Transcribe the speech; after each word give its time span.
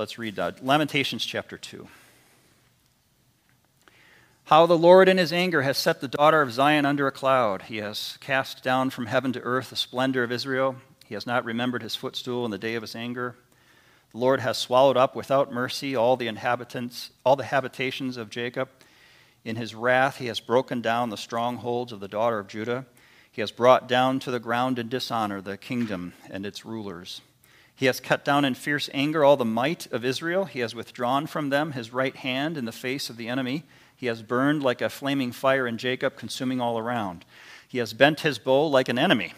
let's 0.00 0.18
read 0.18 0.36
that. 0.36 0.64
Lamentations 0.64 1.26
chapter 1.26 1.58
2. 1.58 1.86
How 4.44 4.64
the 4.64 4.78
Lord 4.78 5.10
in 5.10 5.18
his 5.18 5.30
anger 5.30 5.60
has 5.60 5.76
set 5.76 6.00
the 6.00 6.08
daughter 6.08 6.40
of 6.40 6.54
Zion 6.54 6.86
under 6.86 7.06
a 7.06 7.12
cloud. 7.12 7.64
He 7.64 7.76
has 7.76 8.16
cast 8.18 8.64
down 8.64 8.88
from 8.88 9.06
heaven 9.06 9.30
to 9.34 9.42
earth 9.42 9.68
the 9.68 9.76
splendor 9.76 10.24
of 10.24 10.32
Israel. 10.32 10.76
He 11.04 11.12
has 11.12 11.26
not 11.26 11.44
remembered 11.44 11.82
his 11.82 11.96
footstool 11.96 12.46
in 12.46 12.50
the 12.50 12.56
day 12.56 12.76
of 12.76 12.82
his 12.82 12.96
anger. 12.96 13.36
The 14.12 14.18
Lord 14.18 14.40
has 14.40 14.56
swallowed 14.56 14.96
up 14.96 15.14
without 15.14 15.52
mercy 15.52 15.94
all 15.94 16.16
the 16.16 16.28
inhabitants, 16.28 17.10
all 17.22 17.36
the 17.36 17.44
habitations 17.44 18.16
of 18.16 18.30
Jacob. 18.30 18.70
In 19.44 19.56
his 19.56 19.74
wrath, 19.74 20.16
he 20.16 20.28
has 20.28 20.40
broken 20.40 20.80
down 20.80 21.10
the 21.10 21.18
strongholds 21.18 21.92
of 21.92 22.00
the 22.00 22.08
daughter 22.08 22.38
of 22.38 22.48
Judah. 22.48 22.86
He 23.30 23.42
has 23.42 23.52
brought 23.52 23.86
down 23.86 24.18
to 24.20 24.30
the 24.30 24.40
ground 24.40 24.78
in 24.78 24.88
dishonor 24.88 25.42
the 25.42 25.58
kingdom 25.58 26.14
and 26.30 26.46
its 26.46 26.64
rulers. 26.64 27.20
He 27.80 27.86
has 27.86 27.98
cut 27.98 28.26
down 28.26 28.44
in 28.44 28.52
fierce 28.52 28.90
anger 28.92 29.24
all 29.24 29.38
the 29.38 29.44
might 29.46 29.90
of 29.90 30.04
Israel. 30.04 30.44
He 30.44 30.60
has 30.60 30.74
withdrawn 30.74 31.26
from 31.26 31.48
them 31.48 31.72
his 31.72 31.94
right 31.94 32.14
hand 32.14 32.58
in 32.58 32.66
the 32.66 32.72
face 32.72 33.08
of 33.08 33.16
the 33.16 33.26
enemy. 33.26 33.64
He 33.96 34.04
has 34.04 34.22
burned 34.22 34.62
like 34.62 34.82
a 34.82 34.90
flaming 34.90 35.32
fire 35.32 35.66
in 35.66 35.78
Jacob, 35.78 36.14
consuming 36.14 36.60
all 36.60 36.78
around. 36.78 37.24
He 37.66 37.78
has 37.78 37.94
bent 37.94 38.20
his 38.20 38.38
bow 38.38 38.66
like 38.66 38.90
an 38.90 38.98
enemy, 38.98 39.32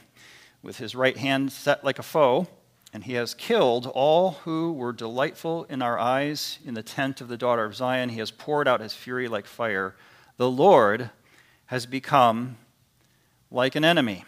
with 0.61 0.79
his 0.79 0.97
right 0.97 1.17
hand 1.17 1.53
set 1.53 1.85
like 1.85 2.01
a 2.01 2.03
foe 2.03 2.49
and 2.93 3.05
he 3.05 3.13
has 3.13 3.33
killed 3.33 3.87
all 3.87 4.33
who 4.43 4.73
were 4.73 4.93
delightful 4.93 5.63
in 5.71 5.81
our 5.81 5.97
eyes 5.99 6.59
in 6.65 6.75
the 6.75 6.83
tent 6.83 7.21
of 7.21 7.29
the 7.29 7.37
daughter 7.37 7.65
of 7.65 7.77
Zion. 7.77 8.09
He 8.09 8.19
has 8.19 8.33
poured 8.33 8.67
out 8.67 8.81
his 8.81 8.93
fury 8.93 9.29
like 9.29 9.47
fire. 9.47 9.95
The 10.37 10.51
Lord 10.51 11.11
has 11.67 11.87
become 11.87 12.59
like 13.53 13.77
an 13.77 13.85
enemy. 13.85 14.25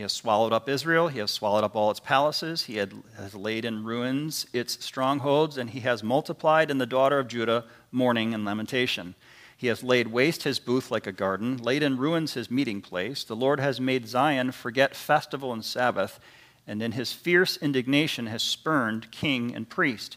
He 0.00 0.02
has 0.02 0.14
swallowed 0.14 0.54
up 0.54 0.66
Israel. 0.66 1.08
He 1.08 1.18
has 1.18 1.30
swallowed 1.30 1.62
up 1.62 1.76
all 1.76 1.90
its 1.90 2.00
palaces. 2.00 2.62
He 2.62 2.76
had, 2.76 2.94
has 3.18 3.34
laid 3.34 3.66
in 3.66 3.84
ruins 3.84 4.46
its 4.50 4.82
strongholds, 4.82 5.58
and 5.58 5.68
he 5.68 5.80
has 5.80 6.02
multiplied 6.02 6.70
in 6.70 6.78
the 6.78 6.86
daughter 6.86 7.18
of 7.18 7.28
Judah 7.28 7.66
mourning 7.92 8.32
and 8.32 8.42
lamentation. 8.42 9.14
He 9.58 9.66
has 9.66 9.84
laid 9.84 10.08
waste 10.08 10.44
his 10.44 10.58
booth 10.58 10.90
like 10.90 11.06
a 11.06 11.12
garden, 11.12 11.58
laid 11.58 11.82
in 11.82 11.98
ruins 11.98 12.32
his 12.32 12.50
meeting 12.50 12.80
place. 12.80 13.24
The 13.24 13.36
Lord 13.36 13.60
has 13.60 13.78
made 13.78 14.08
Zion 14.08 14.52
forget 14.52 14.96
festival 14.96 15.52
and 15.52 15.62
Sabbath 15.62 16.18
and 16.66 16.80
in 16.80 16.92
his 16.92 17.12
fierce 17.12 17.58
indignation 17.58 18.26
has 18.28 18.42
spurned 18.42 19.10
king 19.10 19.54
and 19.54 19.68
priest. 19.68 20.16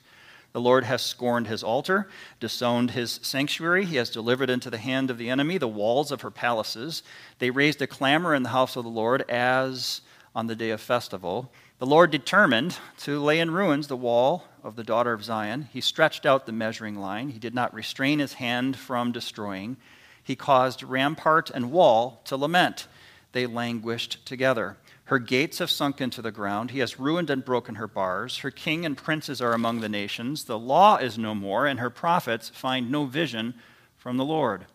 The 0.53 0.61
Lord 0.61 0.83
has 0.83 1.01
scorned 1.01 1.47
his 1.47 1.63
altar, 1.63 2.07
disowned 2.39 2.91
his 2.91 3.19
sanctuary. 3.23 3.85
He 3.85 3.95
has 3.95 4.11
delivered 4.11 4.51
into 4.51 4.69
the 4.69 4.77
hand 4.77 5.09
of 5.09 5.17
the 5.17 5.29
enemy 5.29 5.57
the 5.57 5.67
walls 5.67 6.11
of 6.11 6.21
her 6.21 6.31
palaces. 6.31 7.01
They 7.39 7.49
raised 7.49 7.81
a 7.81 7.87
clamor 7.87 8.35
in 8.35 8.43
the 8.43 8.49
house 8.49 8.75
of 8.75 8.83
the 8.83 8.89
Lord 8.89 9.23
as 9.29 10.01
on 10.35 10.45
the 10.45 10.55
day 10.55 10.69
of 10.69 10.79
festival. 10.79 11.51
The 11.79 11.87
Lord 11.87 12.11
determined 12.11 12.77
to 12.99 13.19
lay 13.19 13.39
in 13.39 13.51
ruins 13.51 13.87
the 13.87 13.97
wall 13.97 14.45
of 14.63 14.75
the 14.75 14.83
daughter 14.83 15.11
of 15.11 15.23
Zion. 15.23 15.69
He 15.73 15.81
stretched 15.81 16.25
out 16.25 16.45
the 16.45 16.51
measuring 16.51 16.97
line. 16.97 17.29
He 17.29 17.39
did 17.39 17.55
not 17.55 17.73
restrain 17.73 18.19
his 18.19 18.33
hand 18.33 18.77
from 18.77 19.11
destroying. 19.11 19.77
He 20.23 20.35
caused 20.35 20.83
rampart 20.83 21.49
and 21.49 21.71
wall 21.71 22.21
to 22.25 22.37
lament. 22.37 22.87
They 23.31 23.47
languished 23.47 24.23
together. 24.25 24.77
Her 25.05 25.19
gates 25.19 25.59
have 25.59 25.69
sunk 25.69 25.99
into 25.99 26.21
the 26.21 26.31
ground. 26.31 26.71
He 26.71 26.79
has 26.79 26.99
ruined 26.99 27.29
and 27.29 27.43
broken 27.43 27.75
her 27.75 27.87
bars. 27.87 28.37
Her 28.37 28.51
king 28.51 28.85
and 28.85 28.97
princes 28.97 29.41
are 29.41 29.53
among 29.53 29.81
the 29.81 29.89
nations. 29.89 30.45
The 30.45 30.57
law 30.57 30.95
is 30.95 31.17
no 31.17 31.35
more, 31.35 31.67
and 31.67 31.79
her 31.79 31.89
prophets 31.89 32.49
find 32.49 32.89
no 32.89 33.05
vision 33.05 33.53
from 33.97 34.15
the 34.15 34.25
Lord. 34.25 34.65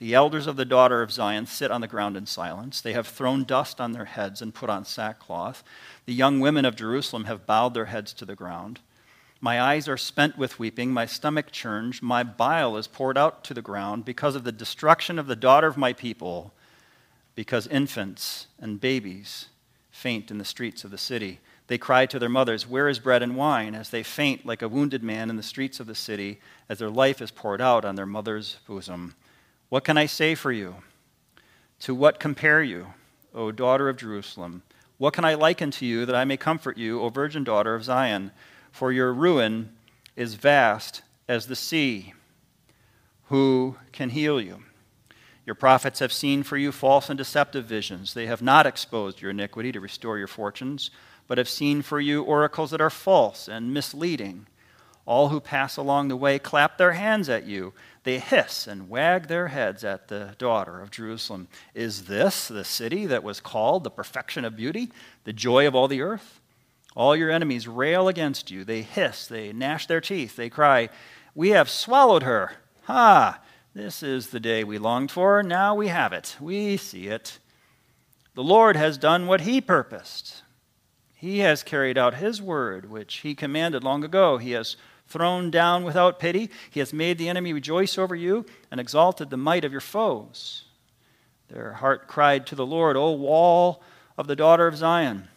The 0.00 0.14
elders 0.14 0.46
of 0.46 0.56
the 0.56 0.64
daughter 0.64 1.02
of 1.02 1.12
Zion 1.12 1.46
sit 1.46 1.70
on 1.70 1.82
the 1.82 1.86
ground 1.86 2.16
in 2.16 2.26
silence. 2.26 2.80
They 2.80 2.94
have 2.94 3.06
thrown 3.06 3.44
dust 3.44 3.80
on 3.80 3.92
their 3.92 4.06
heads 4.06 4.42
and 4.42 4.54
put 4.54 4.70
on 4.70 4.84
sackcloth. 4.84 5.62
The 6.04 6.14
young 6.14 6.40
women 6.40 6.64
of 6.64 6.74
Jerusalem 6.74 7.24
have 7.24 7.46
bowed 7.46 7.74
their 7.74 7.84
heads 7.84 8.12
to 8.14 8.24
the 8.24 8.34
ground. 8.34 8.80
My 9.40 9.60
eyes 9.60 9.88
are 9.88 9.96
spent 9.96 10.36
with 10.36 10.58
weeping, 10.58 10.92
my 10.92 11.06
stomach 11.06 11.52
churns, 11.52 12.02
my 12.02 12.22
bile 12.22 12.76
is 12.76 12.86
poured 12.86 13.16
out 13.16 13.44
to 13.44 13.54
the 13.54 13.62
ground 13.62 14.04
because 14.04 14.34
of 14.34 14.44
the 14.44 14.52
destruction 14.52 15.18
of 15.18 15.28
the 15.28 15.36
daughter 15.36 15.66
of 15.66 15.78
my 15.78 15.94
people, 15.94 16.52
because 17.34 17.66
infants 17.66 18.48
and 18.58 18.80
babies 18.80 19.46
faint 20.00 20.30
in 20.30 20.38
the 20.38 20.44
streets 20.46 20.82
of 20.82 20.90
the 20.90 20.98
city. 20.98 21.40
They 21.66 21.76
cry 21.76 22.06
to 22.06 22.18
their 22.18 22.30
mothers, 22.30 22.66
Where 22.66 22.88
is 22.88 22.98
bread 22.98 23.22
and 23.22 23.36
wine? 23.36 23.74
as 23.74 23.90
they 23.90 24.02
faint 24.02 24.46
like 24.46 24.62
a 24.62 24.68
wounded 24.68 25.02
man 25.02 25.28
in 25.28 25.36
the 25.36 25.42
streets 25.42 25.78
of 25.78 25.86
the 25.86 25.94
city, 25.94 26.40
as 26.70 26.78
their 26.78 26.88
life 26.88 27.20
is 27.20 27.30
poured 27.30 27.60
out 27.60 27.84
on 27.84 27.96
their 27.96 28.06
mother's 28.06 28.56
bosom. 28.66 29.14
What 29.68 29.84
can 29.84 29.98
I 29.98 30.06
say 30.06 30.34
for 30.34 30.50
you? 30.50 30.76
To 31.80 31.94
what 31.94 32.18
compare 32.18 32.62
you, 32.62 32.86
O 33.34 33.52
daughter 33.52 33.90
of 33.90 33.98
Jerusalem? 33.98 34.62
What 34.96 35.12
can 35.12 35.24
I 35.26 35.34
liken 35.34 35.70
to 35.72 35.86
you 35.86 36.06
that 36.06 36.16
I 36.16 36.24
may 36.24 36.38
comfort 36.38 36.78
you, 36.78 37.00
O 37.02 37.10
virgin 37.10 37.44
daughter 37.44 37.74
of 37.74 37.84
Zion? 37.84 38.32
For 38.72 38.92
your 38.92 39.12
ruin 39.12 39.76
is 40.16 40.34
vast 40.34 41.02
as 41.28 41.46
the 41.46 41.56
sea. 41.56 42.14
Who 43.26 43.76
can 43.92 44.10
heal 44.10 44.40
you? 44.40 44.62
Your 45.50 45.56
prophets 45.56 45.98
have 45.98 46.12
seen 46.12 46.44
for 46.44 46.56
you 46.56 46.70
false 46.70 47.10
and 47.10 47.18
deceptive 47.18 47.64
visions. 47.64 48.14
They 48.14 48.26
have 48.26 48.40
not 48.40 48.66
exposed 48.66 49.20
your 49.20 49.32
iniquity 49.32 49.72
to 49.72 49.80
restore 49.80 50.16
your 50.16 50.28
fortunes, 50.28 50.92
but 51.26 51.38
have 51.38 51.48
seen 51.48 51.82
for 51.82 51.98
you 51.98 52.22
oracles 52.22 52.70
that 52.70 52.80
are 52.80 52.88
false 52.88 53.48
and 53.48 53.74
misleading. 53.74 54.46
All 55.06 55.30
who 55.30 55.40
pass 55.40 55.76
along 55.76 56.06
the 56.06 56.14
way 56.16 56.38
clap 56.38 56.78
their 56.78 56.92
hands 56.92 57.28
at 57.28 57.46
you. 57.46 57.72
They 58.04 58.20
hiss 58.20 58.68
and 58.68 58.88
wag 58.88 59.26
their 59.26 59.48
heads 59.48 59.82
at 59.82 60.06
the 60.06 60.36
daughter 60.38 60.80
of 60.80 60.92
Jerusalem. 60.92 61.48
Is 61.74 62.04
this 62.04 62.46
the 62.46 62.62
city 62.62 63.06
that 63.06 63.24
was 63.24 63.40
called 63.40 63.82
the 63.82 63.90
perfection 63.90 64.44
of 64.44 64.54
beauty, 64.54 64.92
the 65.24 65.32
joy 65.32 65.66
of 65.66 65.74
all 65.74 65.88
the 65.88 66.00
earth? 66.00 66.40
All 66.94 67.16
your 67.16 67.32
enemies 67.32 67.66
rail 67.66 68.06
against 68.06 68.52
you. 68.52 68.62
They 68.62 68.82
hiss, 68.82 69.26
they 69.26 69.52
gnash 69.52 69.88
their 69.88 70.00
teeth, 70.00 70.36
they 70.36 70.48
cry, 70.48 70.90
We 71.34 71.48
have 71.48 71.68
swallowed 71.68 72.22
her. 72.22 72.52
Ha! 72.84 73.40
This 73.72 74.02
is 74.02 74.30
the 74.30 74.40
day 74.40 74.64
we 74.64 74.78
longed 74.78 75.12
for. 75.12 75.44
Now 75.44 75.76
we 75.76 75.88
have 75.88 76.12
it. 76.12 76.36
We 76.40 76.76
see 76.76 77.06
it. 77.06 77.38
The 78.34 78.42
Lord 78.42 78.74
has 78.74 78.98
done 78.98 79.28
what 79.28 79.42
He 79.42 79.60
purposed. 79.60 80.42
He 81.14 81.38
has 81.40 81.62
carried 81.62 81.96
out 81.96 82.14
His 82.14 82.42
word, 82.42 82.90
which 82.90 83.18
He 83.18 83.36
commanded 83.36 83.84
long 83.84 84.02
ago. 84.02 84.38
He 84.38 84.52
has 84.52 84.76
thrown 85.06 85.52
down 85.52 85.84
without 85.84 86.18
pity. 86.18 86.50
He 86.68 86.80
has 86.80 86.92
made 86.92 87.16
the 87.16 87.28
enemy 87.28 87.52
rejoice 87.52 87.96
over 87.96 88.16
you 88.16 88.44
and 88.72 88.80
exalted 88.80 89.30
the 89.30 89.36
might 89.36 89.64
of 89.64 89.72
your 89.72 89.80
foes. 89.80 90.64
Their 91.48 91.74
heart 91.74 92.08
cried 92.08 92.46
to 92.46 92.56
the 92.56 92.66
Lord, 92.66 92.96
O 92.96 93.12
wall 93.12 93.82
of 94.18 94.26
the 94.26 94.36
daughter 94.36 94.66
of 94.66 94.76
Zion. 94.76 95.28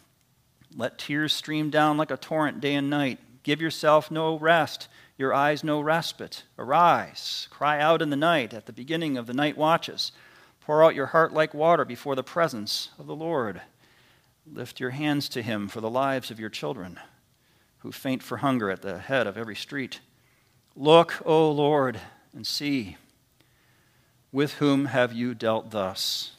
Let 0.76 0.98
tears 0.98 1.32
stream 1.32 1.70
down 1.70 1.96
like 1.96 2.10
a 2.10 2.16
torrent 2.16 2.60
day 2.60 2.74
and 2.74 2.90
night. 2.90 3.20
Give 3.44 3.60
yourself 3.60 4.10
no 4.10 4.36
rest 4.38 4.88
your 5.16 5.32
eyes 5.32 5.62
no 5.62 5.80
respite. 5.80 6.44
Arise, 6.58 7.48
cry 7.50 7.80
out 7.80 8.02
in 8.02 8.10
the 8.10 8.16
night 8.16 8.52
at 8.52 8.66
the 8.66 8.72
beginning 8.72 9.16
of 9.16 9.26
the 9.26 9.34
night 9.34 9.56
watches. 9.56 10.12
Pour 10.60 10.82
out 10.82 10.94
your 10.94 11.06
heart 11.06 11.32
like 11.32 11.54
water 11.54 11.84
before 11.84 12.14
the 12.14 12.22
presence 12.22 12.90
of 12.98 13.06
the 13.06 13.14
Lord. 13.14 13.60
Lift 14.50 14.80
your 14.80 14.90
hands 14.90 15.28
to 15.30 15.42
him 15.42 15.68
for 15.68 15.80
the 15.80 15.90
lives 15.90 16.30
of 16.30 16.40
your 16.40 16.50
children, 16.50 16.98
who 17.78 17.92
faint 17.92 18.22
for 18.22 18.38
hunger 18.38 18.70
at 18.70 18.82
the 18.82 18.98
head 18.98 19.26
of 19.26 19.38
every 19.38 19.56
street. 19.56 20.00
Look, 20.74 21.22
O 21.24 21.50
Lord, 21.50 22.00
and 22.34 22.46
see. 22.46 22.96
With 24.32 24.54
whom 24.54 24.86
have 24.86 25.12
you 25.12 25.34
dealt 25.34 25.70
thus? 25.70 26.32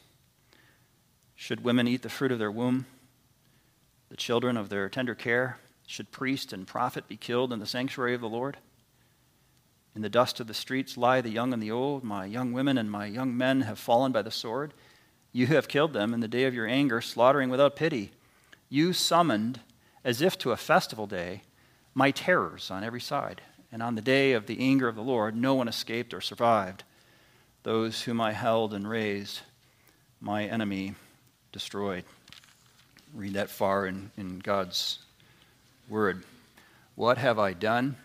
Should 1.34 1.64
women 1.64 1.88
eat 1.88 2.02
the 2.02 2.08
fruit 2.08 2.32
of 2.32 2.38
their 2.38 2.50
womb, 2.50 2.86
the 4.10 4.16
children 4.16 4.56
of 4.56 4.68
their 4.68 4.88
tender 4.88 5.14
care? 5.14 5.58
Should 5.86 6.10
priest 6.10 6.52
and 6.52 6.66
prophet 6.66 7.08
be 7.08 7.16
killed 7.16 7.52
in 7.52 7.60
the 7.60 7.66
sanctuary 7.66 8.14
of 8.14 8.20
the 8.20 8.28
Lord? 8.28 8.58
In 9.94 10.02
the 10.02 10.08
dust 10.10 10.40
of 10.40 10.46
the 10.46 10.52
streets 10.52 10.98
lie 10.98 11.20
the 11.20 11.30
young 11.30 11.52
and 11.52 11.62
the 11.62 11.70
old. 11.70 12.04
My 12.04 12.26
young 12.26 12.52
women 12.52 12.76
and 12.76 12.90
my 12.90 13.06
young 13.06 13.34
men 13.36 13.62
have 13.62 13.78
fallen 13.78 14.12
by 14.12 14.22
the 14.22 14.30
sword. 14.30 14.74
You 15.32 15.46
who 15.46 15.54
have 15.54 15.68
killed 15.68 15.92
them 15.92 16.12
in 16.12 16.20
the 16.20 16.28
day 16.28 16.44
of 16.44 16.54
your 16.54 16.66
anger, 16.66 17.00
slaughtering 17.00 17.48
without 17.48 17.76
pity. 17.76 18.12
You 18.68 18.92
summoned, 18.92 19.60
as 20.04 20.20
if 20.20 20.36
to 20.38 20.50
a 20.50 20.56
festival 20.56 21.06
day, 21.06 21.42
my 21.94 22.10
terrors 22.10 22.70
on 22.70 22.84
every 22.84 23.00
side. 23.00 23.40
And 23.72 23.82
on 23.82 23.94
the 23.94 24.02
day 24.02 24.32
of 24.32 24.46
the 24.46 24.60
anger 24.60 24.88
of 24.88 24.96
the 24.96 25.02
Lord, 25.02 25.34
no 25.36 25.54
one 25.54 25.68
escaped 25.68 26.12
or 26.12 26.20
survived. 26.20 26.84
Those 27.62 28.02
whom 28.02 28.20
I 28.20 28.32
held 28.32 28.74
and 28.74 28.88
raised, 28.88 29.40
my 30.20 30.44
enemy 30.44 30.94
destroyed. 31.52 32.04
Read 33.14 33.34
that 33.34 33.50
far 33.50 33.86
in, 33.86 34.10
in 34.16 34.40
God's 34.40 34.98
word. 35.88 36.24
What 36.94 37.18
have 37.18 37.38
I 37.38 37.52
done? 37.52 37.96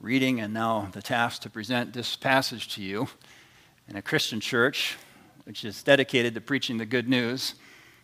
reading 0.00 0.40
and 0.40 0.52
now 0.52 0.88
the 0.92 1.00
task 1.00 1.42
to 1.42 1.50
present 1.50 1.92
this 1.92 2.16
passage 2.16 2.68
to 2.74 2.82
you 2.82 3.08
in 3.88 3.96
a 3.96 4.02
Christian 4.02 4.40
church 4.40 4.96
which 5.44 5.64
is 5.64 5.82
dedicated 5.82 6.34
to 6.34 6.40
preaching 6.40 6.76
the 6.76 6.84
good 6.84 7.08
news, 7.08 7.54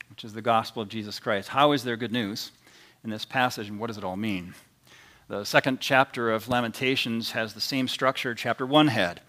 which 0.08 0.24
is 0.24 0.32
the 0.32 0.40
gospel 0.40 0.80
of 0.80 0.88
Jesus 0.88 1.20
Christ. 1.20 1.48
How 1.48 1.72
is 1.72 1.84
there 1.84 1.96
good 1.96 2.12
news 2.12 2.52
in 3.04 3.10
this 3.10 3.24
passage 3.24 3.68
and 3.68 3.78
what 3.78 3.88
does 3.88 3.98
it 3.98 4.04
all 4.04 4.16
mean? 4.16 4.54
The 5.28 5.44
second 5.44 5.80
chapter 5.80 6.30
of 6.30 6.48
Lamentations 6.48 7.32
has 7.32 7.52
the 7.52 7.60
same 7.60 7.88
structure 7.88 8.34
chapter 8.34 8.66
1 8.66 8.88
had. 8.88 9.20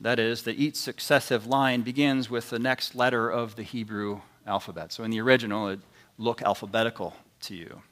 That 0.00 0.18
is, 0.18 0.44
that 0.44 0.58
each 0.58 0.76
successive 0.76 1.46
line 1.46 1.82
begins 1.82 2.30
with 2.30 2.50
the 2.50 2.58
next 2.58 2.94
letter 2.94 3.28
of 3.28 3.56
the 3.56 3.64
Hebrew 3.64 4.20
alphabet. 4.46 4.92
So 4.92 5.04
in 5.04 5.10
the 5.10 5.20
original, 5.20 5.68
it 5.68 5.80
look 6.16 6.40
alphabetical 6.40 7.14
to 7.42 7.54
you. 7.54 7.82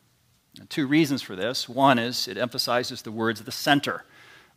Two 0.68 0.86
reasons 0.86 1.22
for 1.22 1.36
this. 1.36 1.68
One 1.68 1.98
is 1.98 2.28
it 2.28 2.38
emphasizes 2.38 3.02
the 3.02 3.12
words 3.12 3.40
of 3.40 3.46
the 3.46 3.52
center. 3.52 4.04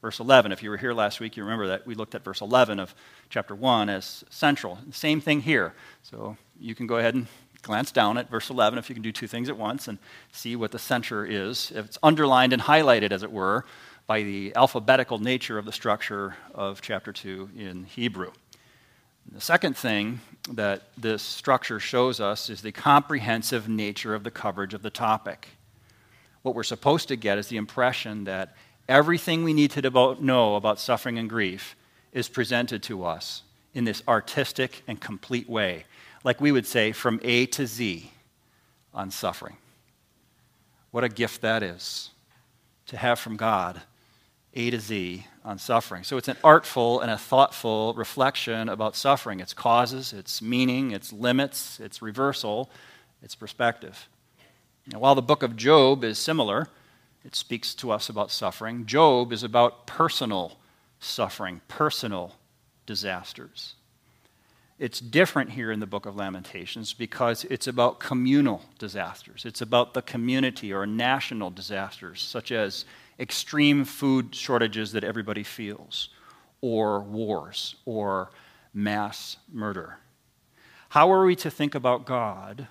Verse 0.02 0.20
11, 0.22 0.54
if 0.54 0.64
you 0.64 0.70
were 0.70 0.78
here 0.78 0.94
last 0.94 1.20
week, 1.20 1.36
you 1.36 1.44
remember 1.44 1.68
that 1.68 1.86
we 1.86 1.94
looked 1.94 2.16
at 2.16 2.24
verse 2.24 2.40
11 2.40 2.80
of 2.80 2.96
chapter 3.30 3.54
1 3.54 3.90
as 3.90 4.24
central. 4.30 4.80
Same 4.92 5.20
thing 5.20 5.42
here. 5.42 5.74
So 6.04 6.38
you 6.58 6.74
can 6.74 6.88
go 6.88 6.98
ahead 6.98 7.16
and 7.16 7.28
glance 7.64 7.92
down 7.92 8.18
at 8.18 8.30
verse 8.30 8.50
11 8.50 8.80
if 8.80 8.88
you 8.88 8.96
can 8.96 9.04
do 9.04 9.12
two 9.12 9.28
things 9.28 9.50
at 9.50 9.58
once 9.58 9.90
and 9.90 9.98
see 10.32 10.56
what 10.56 10.72
the 10.72 10.80
center 10.80 11.26
is. 11.26 11.74
If 11.76 11.86
it's 11.86 11.98
underlined 12.02 12.54
and 12.54 12.62
highlighted, 12.62 13.12
as 13.12 13.24
it 13.24 13.32
were, 13.32 13.66
by 14.08 14.24
the 14.24 14.56
alphabetical 14.56 15.20
nature 15.20 15.58
of 15.58 15.66
the 15.66 15.72
structure 15.74 16.36
of 16.56 16.82
chapter 16.82 17.12
2 17.12 17.50
in 17.58 17.84
Hebrew. 17.84 18.32
The 19.32 19.42
second 19.42 19.76
thing 19.76 20.22
that 20.50 20.84
this 20.98 21.22
structure 21.22 21.80
shows 21.80 22.20
us 22.20 22.50
is 22.50 22.62
the 22.62 22.72
comprehensive 22.72 23.68
nature 23.68 24.16
of 24.16 24.24
the 24.24 24.32
coverage 24.32 24.74
of 24.74 24.82
the 24.82 24.90
topic. 24.90 25.50
What 26.42 26.56
we're 26.56 26.64
supposed 26.64 27.08
to 27.10 27.16
get 27.16 27.38
is 27.38 27.48
the 27.48 27.58
impression 27.58 28.24
that 28.26 28.56
everything 28.88 29.44
we 29.44 29.54
need 29.54 29.72
to 29.72 30.18
know 30.22 30.56
about 30.56 30.80
suffering 30.80 31.18
and 31.20 31.30
grief 31.30 31.76
is 32.12 32.28
presented 32.28 32.82
to 32.84 33.06
us 33.06 33.44
in 33.74 33.84
this 33.84 34.02
artistic 34.08 34.82
and 34.88 35.00
complete 35.00 35.50
way, 35.50 35.86
like 36.24 36.42
we 36.42 36.52
would 36.52 36.66
say 36.66 36.92
from 36.92 37.20
A 37.24 37.46
to 37.48 37.68
Z 37.68 38.12
on 38.94 39.12
suffering. 39.12 39.58
What 40.92 41.04
a 41.04 41.10
gift 41.10 41.42
that 41.42 41.62
is 41.62 42.10
to 42.88 42.98
have 42.98 43.20
from 43.20 43.38
God 43.38 43.82
A 44.56 44.72
to 44.72 44.80
Z 44.80 45.28
on 45.46 45.60
suffering. 45.60 46.04
So 46.04 46.18
it's 46.18 46.28
an 46.28 46.38
artful 46.44 47.02
and 47.02 47.12
a 47.12 47.18
thoughtful 47.18 47.94
reflection 47.94 48.70
about 48.70 48.96
suffering 48.96 49.40
its 49.40 49.54
causes, 49.54 50.14
its 50.14 50.42
meaning, 50.42 50.92
its 50.92 51.14
limits, 51.14 51.80
its 51.80 52.02
reversal, 52.02 52.72
its 53.22 53.36
perspective. 53.36 54.08
Now, 54.92 55.00
while 55.00 55.16
the 55.16 55.22
book 55.22 55.44
of 55.44 55.56
Job 55.56 56.04
is 56.04 56.18
similar, 56.18 56.68
it 57.24 57.36
speaks 57.36 57.76
to 57.76 57.92
us 57.92 58.10
about 58.10 58.32
suffering. 58.32 58.86
Job 58.86 59.32
is 59.32 59.44
about 59.44 59.86
personal 59.86 60.58
suffering, 61.00 61.62
personal 61.68 62.36
disasters. 62.86 63.76
It's 64.80 65.00
different 65.00 65.52
here 65.52 65.72
in 65.72 65.80
the 65.80 65.86
book 65.86 66.06
of 66.06 66.16
Lamentations 66.16 66.94
because 66.94 67.44
it's 67.46 67.68
about 67.68 68.00
communal 68.00 68.64
disasters. 68.80 69.46
It's 69.46 69.62
about 69.62 69.94
the 69.94 70.02
community 70.02 70.74
or 70.74 70.88
national 70.88 71.52
disasters, 71.52 72.22
such 72.22 72.52
as 72.52 72.86
extreme 73.20 73.84
food 73.84 74.34
shortages 74.34 74.94
that 74.94 75.04
everybody 75.04 75.44
feels, 75.44 76.10
or 76.62 77.02
wars, 77.02 77.76
or 77.86 78.32
mass 78.74 79.38
murder. 79.52 80.00
How 80.90 81.12
are 81.12 81.26
we 81.26 81.36
to 81.36 81.52
think 81.52 81.76
about 81.76 82.06
God 82.06 82.68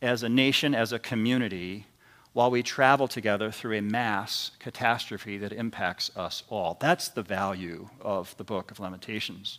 as 0.00 0.22
a 0.22 0.28
nation, 0.28 0.74
as 0.74 0.92
a 0.92 0.98
community, 0.98 1.86
while 2.32 2.50
we 2.50 2.62
travel 2.62 3.08
together 3.08 3.50
through 3.50 3.76
a 3.76 3.82
mass 3.82 4.52
catastrophe 4.60 5.38
that 5.38 5.52
impacts 5.52 6.10
us 6.16 6.44
all. 6.48 6.76
That's 6.80 7.08
the 7.08 7.22
value 7.22 7.88
of 8.00 8.36
the 8.36 8.44
book 8.44 8.70
of 8.70 8.78
Lamentations. 8.78 9.58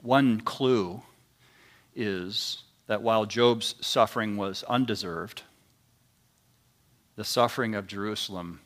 One 0.00 0.40
clue 0.40 1.02
is 1.94 2.62
that 2.86 3.02
while 3.02 3.26
Job's 3.26 3.74
suffering 3.80 4.36
was 4.36 4.62
undeserved, 4.64 5.42
the 7.16 7.24
suffering 7.24 7.74
of 7.74 7.86
Jerusalem 7.86 8.60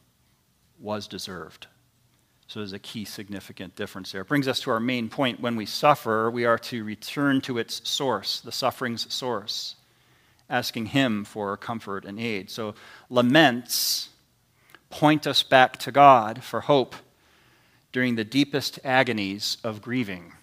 was 0.78 1.08
deserved. 1.08 1.66
So 2.46 2.60
there's 2.60 2.74
a 2.74 2.78
key 2.78 3.06
significant 3.06 3.74
difference 3.74 4.12
there. 4.12 4.20
It 4.20 4.28
brings 4.28 4.46
us 4.46 4.60
to 4.60 4.70
our 4.70 4.78
main 4.78 5.08
point. 5.08 5.40
When 5.40 5.56
we 5.56 5.64
suffer, 5.64 6.30
we 6.30 6.44
are 6.44 6.58
to 6.58 6.84
return 6.84 7.40
to 7.42 7.56
its 7.56 7.88
source, 7.88 8.40
the 8.40 8.52
suffering's 8.52 9.12
source 9.12 9.76
asking 10.52 10.86
Him 10.86 11.24
for 11.24 11.56
comfort 11.56 12.04
and 12.04 12.20
aid. 12.20 12.50
So, 12.50 12.74
laments 13.10 14.10
point 14.90 15.26
us 15.26 15.42
back 15.42 15.78
to 15.78 15.90
God 15.90 16.44
for 16.44 16.60
hope 16.60 16.94
during 17.92 18.14
the 18.14 18.24
deepest 18.24 18.78
agonies 18.84 19.56
of 19.64 19.82
grieving. 19.82 20.34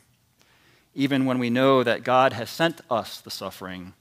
Even 0.96 1.26
when 1.26 1.40
we 1.40 1.50
know 1.50 1.84
that 1.84 2.04
God 2.04 2.34
has 2.34 2.50
sent 2.50 2.82
us 2.90 3.22
the 3.22 3.32
suffering, 3.32 3.94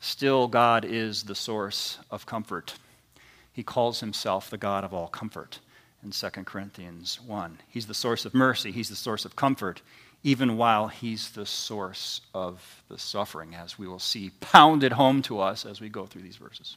still 0.00 0.48
God 0.48 0.84
is 0.84 1.24
the 1.24 1.34
source 1.34 1.98
of 2.10 2.26
comfort. 2.26 2.74
He 3.52 3.62
calls 3.62 4.00
himself 4.00 4.48
the 4.48 4.56
God 4.58 4.82
of 4.82 4.94
all 4.94 5.08
comfort 5.08 5.60
in 6.02 6.10
2 6.10 6.28
Corinthians 6.44 7.20
1. 7.26 7.58
He's 7.68 7.86
the 7.86 7.94
source 7.94 8.24
of 8.24 8.34
mercy, 8.34 8.72
he's 8.72 8.88
the 8.88 8.96
source 8.96 9.24
of 9.24 9.36
comfort, 9.36 9.82
even 10.24 10.56
while 10.56 10.88
he's 10.88 11.30
the 11.30 11.46
source 11.46 12.20
of 12.32 12.82
the 12.88 12.98
suffering, 12.98 13.54
as 13.54 13.78
we 13.78 13.88
will 13.88 13.98
see 13.98 14.30
pounded 14.40 14.92
home 14.92 15.22
to 15.22 15.40
us 15.40 15.66
as 15.66 15.80
we 15.80 15.88
go 15.88 16.06
through 16.06 16.22
these 16.22 16.36
verses. 16.36 16.76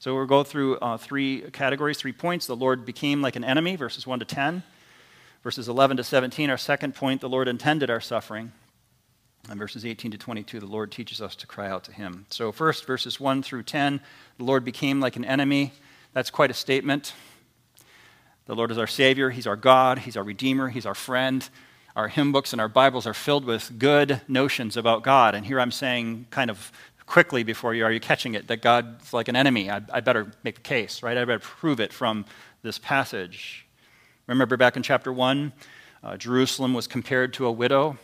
So 0.00 0.14
we'll 0.14 0.26
go 0.26 0.42
through 0.42 0.76
uh, 0.78 0.96
three 0.96 1.42
categories, 1.52 1.98
three 1.98 2.12
points. 2.12 2.46
The 2.46 2.56
Lord 2.56 2.84
became 2.84 3.22
like 3.22 3.36
an 3.36 3.44
enemy, 3.44 3.76
verses 3.76 4.06
1 4.06 4.18
to 4.18 4.24
10. 4.24 4.62
Verses 5.42 5.68
11 5.68 5.98
to 5.98 6.04
17, 6.04 6.48
our 6.48 6.56
second 6.56 6.94
point, 6.94 7.20
the 7.20 7.28
Lord 7.28 7.48
intended 7.48 7.90
our 7.90 8.00
suffering. 8.00 8.52
And 9.50 9.58
verses 9.58 9.84
18 9.84 10.10
to 10.12 10.18
22, 10.18 10.58
the 10.58 10.66
Lord 10.66 10.90
teaches 10.90 11.20
us 11.20 11.36
to 11.36 11.46
cry 11.46 11.68
out 11.68 11.84
to 11.84 11.92
him. 11.92 12.24
So, 12.30 12.50
first, 12.50 12.86
verses 12.86 13.20
1 13.20 13.42
through 13.42 13.64
10, 13.64 14.00
the 14.38 14.44
Lord 14.44 14.64
became 14.64 15.00
like 15.00 15.16
an 15.16 15.24
enemy. 15.24 15.72
That's 16.14 16.30
quite 16.30 16.50
a 16.50 16.54
statement. 16.54 17.12
The 18.46 18.54
Lord 18.54 18.70
is 18.70 18.78
our 18.78 18.86
Savior, 18.86 19.30
He's 19.30 19.46
our 19.46 19.56
God, 19.56 20.00
He's 20.00 20.16
our 20.16 20.24
Redeemer, 20.24 20.68
He's 20.68 20.86
our 20.86 20.94
friend 20.94 21.46
our 21.96 22.08
hymn 22.08 22.32
books 22.32 22.52
and 22.52 22.60
our 22.60 22.68
Bibles 22.68 23.06
are 23.06 23.14
filled 23.14 23.44
with 23.44 23.78
good 23.78 24.20
notions 24.26 24.76
about 24.76 25.04
God. 25.04 25.34
And 25.34 25.46
here 25.46 25.60
I'm 25.60 25.70
saying, 25.70 26.26
kind 26.30 26.50
of 26.50 26.72
quickly 27.06 27.44
before 27.44 27.72
you, 27.74 27.84
are 27.84 27.92
you 27.92 28.00
catching 28.00 28.34
it? 28.34 28.48
That 28.48 28.62
God's 28.62 29.12
like 29.12 29.28
an 29.28 29.36
enemy. 29.36 29.70
I, 29.70 29.80
I 29.92 30.00
better 30.00 30.32
make 30.42 30.56
the 30.56 30.60
case, 30.62 31.02
right? 31.02 31.16
I 31.16 31.24
better 31.24 31.38
prove 31.38 31.78
it 31.78 31.92
from 31.92 32.24
this 32.62 32.78
passage. 32.78 33.66
Remember 34.26 34.56
back 34.56 34.76
in 34.76 34.82
chapter 34.82 35.12
1, 35.12 35.52
uh, 36.02 36.16
Jerusalem 36.16 36.74
was 36.74 36.88
compared 36.88 37.32
to 37.34 37.46
a 37.46 37.52
widow, 37.52 37.96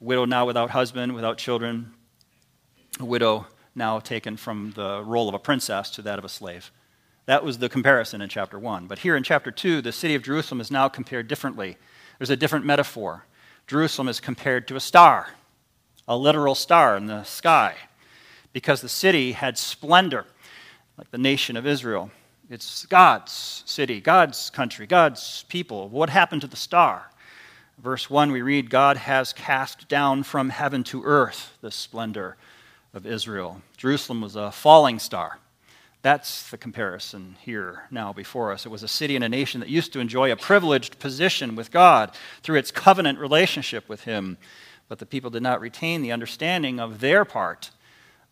a 0.00 0.04
widow 0.04 0.24
now 0.24 0.46
without 0.46 0.70
husband, 0.70 1.14
without 1.14 1.36
children, 1.36 1.92
a 3.00 3.04
widow 3.04 3.46
now 3.74 3.98
taken 3.98 4.36
from 4.36 4.72
the 4.76 5.02
role 5.02 5.28
of 5.28 5.34
a 5.34 5.38
princess 5.38 5.90
to 5.90 6.02
that 6.02 6.18
of 6.18 6.24
a 6.24 6.28
slave. 6.28 6.70
That 7.26 7.44
was 7.44 7.58
the 7.58 7.68
comparison 7.68 8.20
in 8.20 8.28
chapter 8.28 8.58
1. 8.58 8.86
But 8.86 9.00
here 9.00 9.16
in 9.16 9.22
chapter 9.24 9.50
2, 9.50 9.80
the 9.80 9.92
city 9.92 10.14
of 10.14 10.22
Jerusalem 10.22 10.60
is 10.60 10.70
now 10.70 10.88
compared 10.88 11.26
differently. 11.26 11.76
There's 12.18 12.30
a 12.30 12.36
different 12.36 12.64
metaphor. 12.64 13.26
Jerusalem 13.72 14.08
is 14.08 14.20
compared 14.20 14.68
to 14.68 14.76
a 14.76 14.80
star, 14.80 15.30
a 16.06 16.14
literal 16.14 16.54
star 16.54 16.94
in 16.94 17.06
the 17.06 17.22
sky, 17.22 17.74
because 18.52 18.82
the 18.82 18.88
city 18.90 19.32
had 19.32 19.56
splendor, 19.56 20.26
like 20.98 21.10
the 21.10 21.16
nation 21.16 21.56
of 21.56 21.66
Israel. 21.66 22.10
It's 22.50 22.84
God's 22.84 23.62
city, 23.64 23.98
God's 23.98 24.50
country, 24.50 24.86
God's 24.86 25.46
people. 25.48 25.88
What 25.88 26.10
happened 26.10 26.42
to 26.42 26.46
the 26.46 26.54
star? 26.54 27.10
Verse 27.78 28.10
1, 28.10 28.30
we 28.30 28.42
read, 28.42 28.68
God 28.68 28.98
has 28.98 29.32
cast 29.32 29.88
down 29.88 30.22
from 30.22 30.50
heaven 30.50 30.84
to 30.84 31.02
earth 31.04 31.56
the 31.62 31.70
splendor 31.70 32.36
of 32.92 33.06
Israel. 33.06 33.62
Jerusalem 33.78 34.20
was 34.20 34.36
a 34.36 34.52
falling 34.52 34.98
star. 34.98 35.38
That's 36.02 36.50
the 36.50 36.58
comparison 36.58 37.36
here 37.40 37.84
now 37.90 38.12
before 38.12 38.50
us. 38.50 38.66
It 38.66 38.70
was 38.70 38.82
a 38.82 38.88
city 38.88 39.14
and 39.14 39.24
a 39.24 39.28
nation 39.28 39.60
that 39.60 39.68
used 39.68 39.92
to 39.92 40.00
enjoy 40.00 40.32
a 40.32 40.36
privileged 40.36 40.98
position 40.98 41.54
with 41.54 41.70
God 41.70 42.10
through 42.42 42.58
its 42.58 42.72
covenant 42.72 43.20
relationship 43.20 43.88
with 43.88 44.02
Him. 44.02 44.36
But 44.88 44.98
the 44.98 45.06
people 45.06 45.30
did 45.30 45.44
not 45.44 45.60
retain 45.60 46.02
the 46.02 46.10
understanding 46.10 46.80
of 46.80 46.98
their 46.98 47.24
part, 47.24 47.70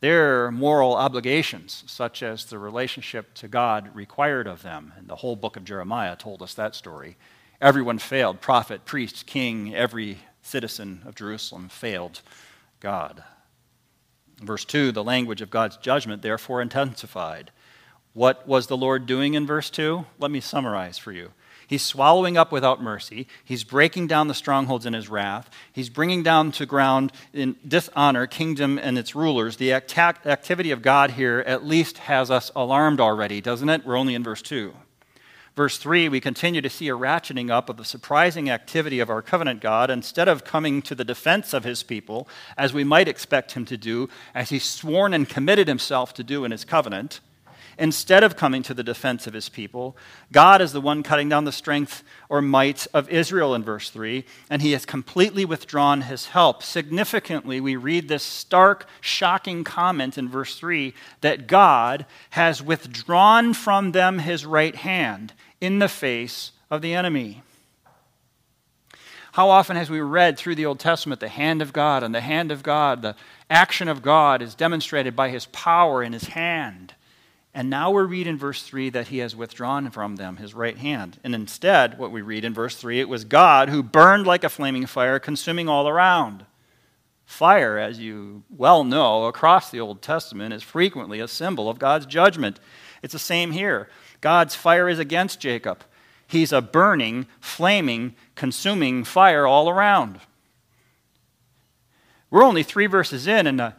their 0.00 0.50
moral 0.50 0.96
obligations, 0.96 1.84
such 1.86 2.24
as 2.24 2.44
the 2.44 2.58
relationship 2.58 3.34
to 3.34 3.46
God 3.46 3.94
required 3.94 4.48
of 4.48 4.62
them. 4.62 4.92
And 4.98 5.06
the 5.06 5.16
whole 5.16 5.36
book 5.36 5.56
of 5.56 5.64
Jeremiah 5.64 6.16
told 6.16 6.42
us 6.42 6.54
that 6.54 6.74
story. 6.74 7.16
Everyone 7.60 7.98
failed 7.98 8.40
prophet, 8.40 8.84
priest, 8.84 9.26
king, 9.26 9.76
every 9.76 10.18
citizen 10.42 11.02
of 11.06 11.14
Jerusalem 11.14 11.68
failed 11.68 12.20
God. 12.80 13.22
Verse 14.42 14.64
2 14.64 14.90
the 14.90 15.04
language 15.04 15.40
of 15.40 15.50
God's 15.50 15.76
judgment 15.76 16.22
therefore 16.22 16.62
intensified. 16.62 17.52
What 18.12 18.46
was 18.46 18.66
the 18.66 18.76
Lord 18.76 19.06
doing 19.06 19.34
in 19.34 19.46
verse 19.46 19.70
2? 19.70 20.04
Let 20.18 20.30
me 20.30 20.40
summarize 20.40 20.98
for 20.98 21.12
you. 21.12 21.30
He's 21.66 21.82
swallowing 21.82 22.36
up 22.36 22.50
without 22.50 22.82
mercy. 22.82 23.28
He's 23.44 23.62
breaking 23.62 24.08
down 24.08 24.26
the 24.26 24.34
strongholds 24.34 24.86
in 24.86 24.92
his 24.92 25.08
wrath. 25.08 25.48
He's 25.72 25.88
bringing 25.88 26.24
down 26.24 26.50
to 26.52 26.66
ground 26.66 27.12
in 27.32 27.54
dishonor 27.66 28.26
kingdom 28.26 28.76
and 28.76 28.98
its 28.98 29.14
rulers. 29.14 29.56
The 29.56 29.72
activity 29.72 30.72
of 30.72 30.82
God 30.82 31.12
here 31.12 31.44
at 31.46 31.64
least 31.64 31.98
has 31.98 32.28
us 32.28 32.50
alarmed 32.56 32.98
already, 32.98 33.40
doesn't 33.40 33.68
it? 33.68 33.86
We're 33.86 33.96
only 33.96 34.16
in 34.16 34.24
verse 34.24 34.42
2. 34.42 34.74
Verse 35.54 35.78
3, 35.78 36.08
we 36.08 36.20
continue 36.20 36.60
to 36.60 36.70
see 36.70 36.88
a 36.88 36.96
ratcheting 36.96 37.50
up 37.50 37.68
of 37.68 37.76
the 37.76 37.84
surprising 37.84 38.50
activity 38.50 38.98
of 38.98 39.10
our 39.10 39.22
covenant 39.22 39.60
God. 39.60 39.90
Instead 39.90 40.26
of 40.26 40.42
coming 40.42 40.82
to 40.82 40.96
the 40.96 41.04
defense 41.04 41.52
of 41.52 41.62
his 41.62 41.84
people, 41.84 42.28
as 42.58 42.72
we 42.72 42.82
might 42.82 43.06
expect 43.06 43.52
him 43.52 43.64
to 43.66 43.76
do, 43.76 44.08
as 44.34 44.48
he's 44.48 44.64
sworn 44.64 45.14
and 45.14 45.28
committed 45.28 45.68
himself 45.68 46.12
to 46.14 46.24
do 46.24 46.44
in 46.44 46.50
his 46.50 46.64
covenant, 46.64 47.20
instead 47.80 48.22
of 48.22 48.36
coming 48.36 48.62
to 48.62 48.74
the 48.74 48.84
defense 48.84 49.26
of 49.26 49.32
his 49.32 49.48
people. 49.48 49.96
God 50.30 50.60
is 50.60 50.72
the 50.72 50.82
one 50.82 51.02
cutting 51.02 51.30
down 51.30 51.46
the 51.46 51.50
strength 51.50 52.04
or 52.28 52.42
might 52.42 52.86
of 52.92 53.08
Israel 53.08 53.54
in 53.54 53.64
verse 53.64 53.88
3, 53.88 54.24
and 54.50 54.60
he 54.60 54.72
has 54.72 54.84
completely 54.84 55.46
withdrawn 55.46 56.02
his 56.02 56.26
help. 56.26 56.62
Significantly, 56.62 57.58
we 57.58 57.76
read 57.76 58.06
this 58.06 58.22
stark, 58.22 58.86
shocking 59.00 59.64
comment 59.64 60.18
in 60.18 60.28
verse 60.28 60.56
3 60.56 60.92
that 61.22 61.46
God 61.46 62.04
has 62.30 62.62
withdrawn 62.62 63.54
from 63.54 63.92
them 63.92 64.18
his 64.18 64.44
right 64.44 64.76
hand 64.76 65.32
in 65.58 65.78
the 65.78 65.88
face 65.88 66.52
of 66.70 66.82
the 66.82 66.94
enemy. 66.94 67.42
How 69.32 69.48
often 69.48 69.76
has 69.76 69.88
we 69.88 70.00
read 70.00 70.36
through 70.36 70.56
the 70.56 70.66
Old 70.66 70.80
Testament 70.80 71.20
the 71.20 71.28
hand 71.28 71.62
of 71.62 71.72
God 71.72 72.02
and 72.02 72.14
the 72.14 72.20
hand 72.20 72.52
of 72.52 72.62
God, 72.62 73.00
the 73.00 73.16
action 73.48 73.88
of 73.88 74.02
God 74.02 74.42
is 74.42 74.54
demonstrated 74.54 75.16
by 75.16 75.30
his 75.30 75.46
power 75.46 76.02
in 76.02 76.12
his 76.12 76.24
hand. 76.24 76.94
And 77.52 77.68
now 77.68 77.90
we 77.90 78.02
read 78.02 78.28
in 78.28 78.38
verse 78.38 78.62
3 78.62 78.90
that 78.90 79.08
he 79.08 79.18
has 79.18 79.34
withdrawn 79.34 79.90
from 79.90 80.16
them 80.16 80.36
his 80.36 80.54
right 80.54 80.78
hand. 80.78 81.18
And 81.24 81.34
instead, 81.34 81.98
what 81.98 82.12
we 82.12 82.22
read 82.22 82.44
in 82.44 82.54
verse 82.54 82.76
3, 82.76 83.00
it 83.00 83.08
was 83.08 83.24
God 83.24 83.68
who 83.68 83.82
burned 83.82 84.26
like 84.26 84.44
a 84.44 84.48
flaming 84.48 84.86
fire, 84.86 85.18
consuming 85.18 85.68
all 85.68 85.88
around. 85.88 86.46
Fire, 87.24 87.76
as 87.78 87.98
you 87.98 88.44
well 88.48 88.84
know, 88.84 89.24
across 89.24 89.70
the 89.70 89.80
Old 89.80 90.00
Testament 90.00 90.54
is 90.54 90.62
frequently 90.62 91.18
a 91.18 91.28
symbol 91.28 91.68
of 91.68 91.78
God's 91.78 92.06
judgment. 92.06 92.60
It's 93.02 93.12
the 93.12 93.18
same 93.18 93.50
here. 93.50 93.88
God's 94.20 94.54
fire 94.54 94.88
is 94.88 94.98
against 94.98 95.40
Jacob. 95.40 95.82
He's 96.26 96.52
a 96.52 96.60
burning, 96.60 97.26
flaming, 97.40 98.14
consuming 98.36 99.02
fire 99.02 99.46
all 99.46 99.68
around. 99.68 100.20
We're 102.30 102.44
only 102.44 102.62
three 102.62 102.86
verses 102.86 103.26
in, 103.26 103.48
and 103.48 103.60
uh, 103.60 103.72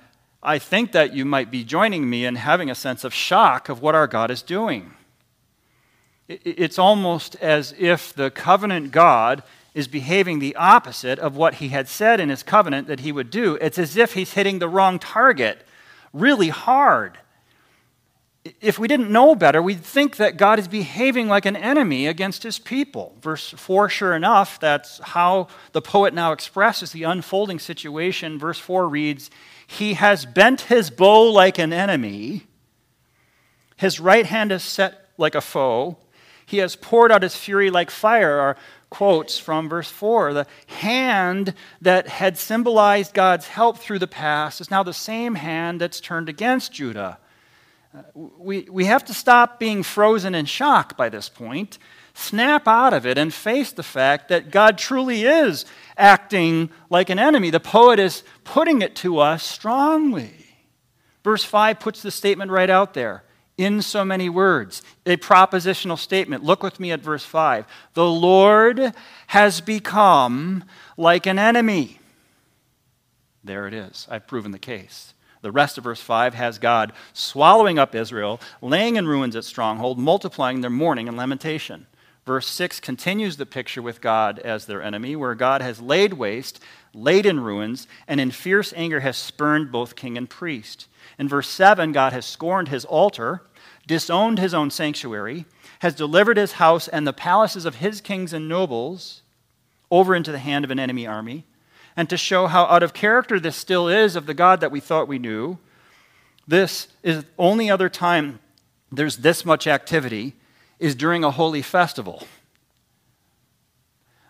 I 0.44 0.58
think 0.58 0.92
that 0.94 1.14
you 1.14 1.24
might 1.24 1.52
be 1.52 1.64
joining 1.64 2.10
me 2.10 2.26
in 2.26 2.36
having 2.36 2.70
a 2.70 2.76
sense 2.76 3.04
of 3.04 3.14
shock 3.14 3.70
of 3.70 3.82
what 3.82 3.96
our 3.96 4.08
God 4.08 4.32
is 4.32 4.42
doing. 4.42 4.94
It's 6.28 6.80
almost 6.80 7.36
as 7.36 7.76
if 7.78 8.14
the 8.14 8.32
covenant 8.32 8.92
God 8.92 9.44
is 9.74 9.88
behaving 9.88 10.40
the 10.40 10.56
opposite 10.56 11.20
of 11.20 11.36
what 11.36 11.56
he 11.56 11.70
had 11.70 11.88
said 11.88 12.20
in 12.20 12.30
his 12.30 12.44
covenant 12.44 12.88
that 12.88 13.02
he 13.02 13.12
would 13.12 13.30
do. 13.30 13.56
It's 13.56 13.78
as 13.78 13.96
if 13.96 14.14
he's 14.14 14.34
hitting 14.34 14.60
the 14.60 14.70
wrong 14.70 15.00
target 15.00 15.66
really 16.14 16.50
hard 16.50 17.18
if 18.60 18.80
we 18.80 18.88
didn't 18.88 19.12
know 19.12 19.36
better, 19.36 19.62
we'd 19.62 19.84
think 19.84 20.18
that 20.18 20.38
God 20.38 20.58
is 20.58 20.68
behaving 20.68 21.28
like 21.28 21.46
an 21.46 21.56
enemy 21.56 22.08
against 22.08 22.42
his 22.42 22.58
people. 22.58 23.16
Verse 23.22 23.52
4, 23.52 23.88
sure 23.90 24.16
enough, 24.16 24.60
that's 24.60 25.00
how 25.00 25.48
the 25.74 25.82
poet 25.82 26.14
now 26.14 26.32
expresses 26.32 26.92
the 26.92 27.04
unfolding 27.04 27.60
situation. 27.60 28.40
Verse 28.40 28.58
4 28.58 28.88
reads, 28.88 29.30
He 29.68 29.94
has 29.94 30.26
bent 30.26 30.62
his 30.62 30.90
bow 30.90 31.30
like 31.30 31.60
an 31.60 31.72
enemy, 31.72 32.48
his 33.78 34.00
right 34.00 34.26
hand 34.26 34.52
is 34.52 34.64
set 34.64 35.10
like 35.18 35.36
a 35.36 35.42
foe, 35.42 35.98
he 36.46 36.58
has 36.58 36.76
poured 36.76 37.12
out 37.12 37.24
his 37.24 37.36
fury 37.36 37.70
like 37.70 37.90
fire. 37.90 38.40
Are 38.40 38.58
quotes 38.90 39.40
from 39.40 39.70
verse 39.70 39.90
4. 39.90 40.34
The 40.34 40.48
hand 40.68 41.54
that 41.80 42.10
had 42.10 42.38
symbolized 42.38 43.14
God's 43.14 43.48
help 43.48 43.78
through 43.78 44.00
the 44.00 44.08
past 44.08 44.60
is 44.60 44.70
now 44.70 44.84
the 44.84 44.94
same 44.94 45.36
hand 45.36 45.80
that's 45.80 46.02
turned 46.02 46.28
against 46.28 46.74
Judah 46.74 47.18
we, 48.14 48.68
we 48.70 48.86
have 48.86 49.06
to 49.06 49.14
stop 49.14 49.60
being 49.60 49.84
frozen 49.84 50.36
in 50.36 50.46
shock 50.46 50.96
by 50.96 51.10
this 51.10 51.30
point, 51.30 51.78
snap 52.14 52.68
out 52.68 52.94
of 52.94 53.06
it, 53.06 53.18
and 53.18 53.34
face 53.34 53.72
the 53.72 53.84
fact 53.84 54.30
that 54.30 54.52
God 54.52 54.78
truly 54.78 55.24
is 55.24 55.66
acting 55.98 56.70
like 56.90 57.10
an 57.10 57.20
enemy. 57.20 57.50
The 57.50 57.60
poet 57.60 58.00
is 58.00 58.24
putting 58.44 58.82
it 58.82 58.96
to 58.98 59.20
us 59.20 59.44
strongly. 59.44 60.34
Verse 61.24 61.44
5 61.44 61.80
puts 61.80 62.02
the 62.02 62.12
statement 62.12 62.52
right 62.52 62.70
out 62.70 62.94
there 62.94 63.24
in 63.58 63.82
so 63.82 64.04
many 64.04 64.30
words, 64.30 64.82
a 65.06 65.18
propositional 65.18 65.98
statement. 65.98 66.44
Look 66.44 66.64
with 66.64 66.80
me 66.80 66.92
at 66.92 67.02
verse 67.02 67.24
5. 67.24 67.66
The 67.94 68.06
Lord 68.06 68.94
has 69.28 69.62
become 69.62 70.64
like 70.98 71.28
an 71.28 71.38
enemy. 71.38 72.00
There 73.44 73.68
it 73.68 73.74
is. 73.74 74.08
I've 74.10 74.28
proven 74.28 74.52
the 74.52 74.60
case. 74.60 75.14
The 75.42 75.52
rest 75.52 75.78
of 75.78 75.84
verse 75.84 76.02
5 76.02 76.36
has 76.36 76.60
God 76.60 76.94
swallowing 77.14 77.80
up 77.80 77.96
Israel, 77.96 78.40
laying 78.62 78.96
in 78.96 79.08
ruins 79.08 79.36
its 79.36 79.48
stronghold, 79.48 79.98
multiplying 79.98 80.62
their 80.62 80.70
mourning 80.70 81.08
and 81.08 81.18
lamentation. 81.18 81.88
Verse 82.26 82.48
6 82.48 82.80
continues 82.80 83.38
the 83.38 83.48
picture 83.48 83.82
with 83.82 84.02
God 84.02 84.38
as 84.40 84.66
their 84.66 84.84
enemy, 84.84 85.16
where 85.16 85.34
God 85.34 85.62
has 85.62 85.82
laid 85.82 86.14
waste, 86.14 86.62
laid 86.94 87.26
in 87.26 87.40
ruins, 87.40 87.88
and 88.08 88.20
in 88.20 88.30
fierce 88.30 88.72
anger 88.76 89.00
has 89.00 89.18
spurned 89.18 89.72
both 89.72 89.96
king 89.96 90.18
and 90.18 90.30
priest. 90.30 90.88
In 91.18 91.28
verse 91.28 91.50
7, 91.50 91.92
God 91.92 92.14
has 92.14 92.26
scorned 92.26 92.68
his 92.68 92.86
altar, 92.86 93.42
disowned 93.88 94.38
his 94.38 94.54
own 94.54 94.70
sanctuary, 94.70 95.46
has 95.80 95.96
delivered 95.96 96.38
his 96.38 96.54
house 96.54 96.88
and 96.88 97.08
the 97.08 97.14
palaces 97.14 97.66
of 97.66 97.76
his 97.76 98.02
kings 98.02 98.34
and 98.34 98.48
nobles 98.48 99.24
over 99.90 100.16
into 100.16 100.32
the 100.32 100.40
hand 100.40 100.64
of 100.64 100.70
an 100.70 100.80
enemy 100.80 101.08
army 101.08 101.46
and 101.96 102.10
to 102.10 102.18
show 102.18 102.48
how 102.48 102.64
out 102.66 102.84
of 102.84 102.94
character 102.94 103.40
this 103.40 103.56
still 103.56 103.88
is 103.88 104.16
of 104.16 104.26
the 104.26 104.34
God 104.34 104.62
that 104.62 104.72
we 104.72 104.80
thought 104.80 105.08
we 105.08 105.20
knew. 105.20 105.58
This 106.48 106.88
is 107.04 107.26
only 107.38 107.70
other 107.70 107.90
time 107.90 108.40
there's 108.92 109.18
this 109.18 109.46
much 109.46 109.68
activity 109.68 110.34
is 110.80 110.96
during 110.96 111.24
a 111.24 111.32
holy 111.32 111.62
festival. 111.62 112.28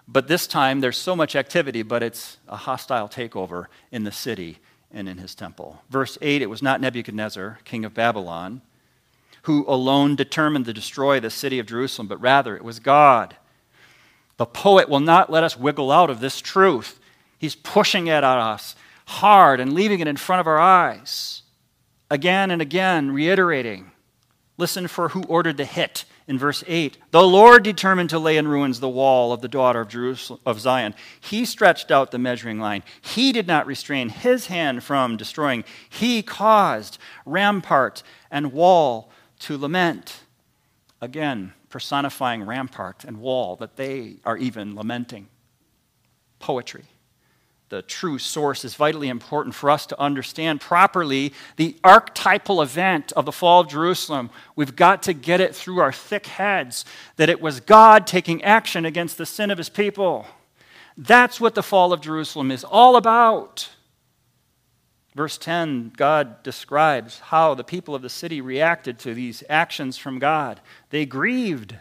But 0.07 0.27
this 0.27 0.45
time 0.45 0.81
there's 0.81 0.97
so 0.97 1.15
much 1.15 1.35
activity, 1.35 1.83
but 1.83 2.03
it's 2.03 2.37
a 2.47 2.57
hostile 2.57 3.07
takeover 3.07 3.67
in 3.91 4.03
the 4.03 4.11
city 4.11 4.59
and 4.91 5.07
in 5.07 5.17
his 5.17 5.33
temple. 5.33 5.81
Verse 5.89 6.17
8 6.21 6.41
it 6.41 6.49
was 6.49 6.61
not 6.61 6.81
Nebuchadnezzar, 6.81 7.59
king 7.63 7.85
of 7.85 7.93
Babylon, 7.93 8.61
who 9.43 9.65
alone 9.67 10.15
determined 10.15 10.65
to 10.65 10.73
destroy 10.73 11.19
the 11.19 11.29
city 11.29 11.59
of 11.59 11.65
Jerusalem, 11.65 12.07
but 12.07 12.21
rather 12.21 12.55
it 12.55 12.63
was 12.63 12.79
God. 12.79 13.37
The 14.37 14.45
poet 14.45 14.89
will 14.89 14.99
not 14.99 15.31
let 15.31 15.43
us 15.43 15.57
wiggle 15.57 15.91
out 15.91 16.09
of 16.09 16.19
this 16.19 16.41
truth. 16.41 16.99
He's 17.41 17.55
pushing 17.55 18.05
it 18.05 18.11
at 18.11 18.23
us 18.23 18.75
hard 19.07 19.59
and 19.59 19.73
leaving 19.73 19.99
it 19.99 20.07
in 20.07 20.15
front 20.15 20.41
of 20.41 20.45
our 20.45 20.59
eyes. 20.59 21.41
Again 22.11 22.51
and 22.51 22.61
again, 22.61 23.09
reiterating. 23.09 23.89
Listen 24.59 24.87
for 24.87 25.09
who 25.09 25.23
ordered 25.23 25.57
the 25.57 25.65
hit 25.65 26.05
in 26.27 26.37
verse 26.37 26.63
8. 26.67 26.99
The 27.09 27.23
Lord 27.23 27.63
determined 27.63 28.11
to 28.11 28.19
lay 28.19 28.37
in 28.37 28.47
ruins 28.47 28.79
the 28.79 28.87
wall 28.87 29.33
of 29.33 29.41
the 29.41 29.47
daughter 29.47 29.81
of, 29.81 29.87
Jerusalem, 29.87 30.39
of 30.45 30.59
Zion. 30.59 30.93
He 31.19 31.43
stretched 31.45 31.89
out 31.89 32.11
the 32.11 32.19
measuring 32.19 32.59
line. 32.59 32.83
He 33.01 33.31
did 33.31 33.47
not 33.47 33.65
restrain 33.65 34.09
his 34.09 34.45
hand 34.45 34.83
from 34.83 35.17
destroying. 35.17 35.63
He 35.89 36.21
caused 36.21 36.99
rampart 37.25 38.03
and 38.29 38.53
wall 38.53 39.09
to 39.39 39.57
lament. 39.57 40.19
Again, 41.01 41.53
personifying 41.69 42.43
rampart 42.43 43.03
and 43.03 43.17
wall 43.17 43.55
that 43.55 43.77
they 43.77 44.17
are 44.25 44.37
even 44.37 44.75
lamenting. 44.75 45.27
Poetry 46.37 46.83
the 47.71 47.81
true 47.81 48.19
source 48.19 48.65
is 48.65 48.75
vitally 48.75 49.07
important 49.07 49.55
for 49.55 49.71
us 49.71 49.85
to 49.85 49.99
understand 49.99 50.59
properly 50.59 51.33
the 51.55 51.77
archetypal 51.85 52.61
event 52.61 53.13
of 53.13 53.25
the 53.25 53.31
fall 53.31 53.61
of 53.61 53.69
Jerusalem. 53.69 54.29
We've 54.57 54.75
got 54.75 55.03
to 55.03 55.13
get 55.13 55.39
it 55.39 55.55
through 55.55 55.79
our 55.79 55.93
thick 55.93 56.27
heads 56.27 56.83
that 57.15 57.29
it 57.29 57.39
was 57.39 57.61
God 57.61 58.05
taking 58.05 58.43
action 58.43 58.83
against 58.85 59.17
the 59.17 59.25
sin 59.25 59.49
of 59.49 59.57
his 59.57 59.69
people. 59.69 60.27
That's 60.97 61.39
what 61.39 61.55
the 61.55 61.63
fall 61.63 61.93
of 61.93 62.01
Jerusalem 62.01 62.51
is 62.51 62.65
all 62.65 62.97
about. 62.97 63.69
Verse 65.15 65.37
10, 65.37 65.93
God 65.95 66.43
describes 66.43 67.19
how 67.19 67.53
the 67.53 67.63
people 67.63 67.95
of 67.95 68.01
the 68.01 68.09
city 68.09 68.41
reacted 68.41 68.99
to 68.99 69.13
these 69.13 69.45
actions 69.49 69.97
from 69.97 70.19
God. 70.19 70.59
They 70.89 71.05
grieved 71.05 71.77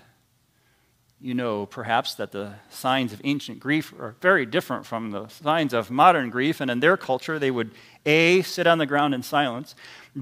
you 1.21 1.35
know 1.35 1.67
perhaps 1.67 2.15
that 2.15 2.33
the 2.33 2.55
signs 2.71 3.13
of 3.13 3.21
ancient 3.25 3.61
grief 3.61 3.93
are 3.99 4.15
very 4.21 4.47
different 4.47 4.87
from 4.87 5.11
the 5.11 5.29
signs 5.29 5.75
of 5.75 5.91
modern 5.91 6.31
grief. 6.31 6.61
And 6.61 6.71
in 6.71 6.81
their 6.81 6.97
culture, 6.97 7.39
they 7.39 7.51
would 7.51 7.73
A, 8.07 8.43
sit 8.43 8.67
on 8.67 8.79
the 8.79 8.87
ground 8.87 9.15
in 9.15 9.23
silence, 9.23 9.75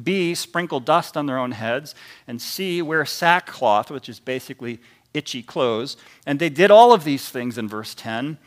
B, 0.02 0.34
sprinkle 0.34 0.80
dust 0.80 1.16
on 1.16 1.26
their 1.26 1.38
own 1.38 1.52
heads, 1.52 1.94
and 2.26 2.42
C, 2.42 2.82
wear 2.82 3.04
sackcloth, 3.04 3.90
which 3.90 4.08
is 4.08 4.18
basically 4.18 4.80
itchy 5.14 5.42
clothes. 5.42 5.96
And 6.26 6.38
they 6.38 6.50
did 6.50 6.70
all 6.70 6.92
of 6.92 7.04
these 7.04 7.28
things 7.28 7.58
in 7.58 7.68
verse 7.68 7.94
10. 7.94 8.38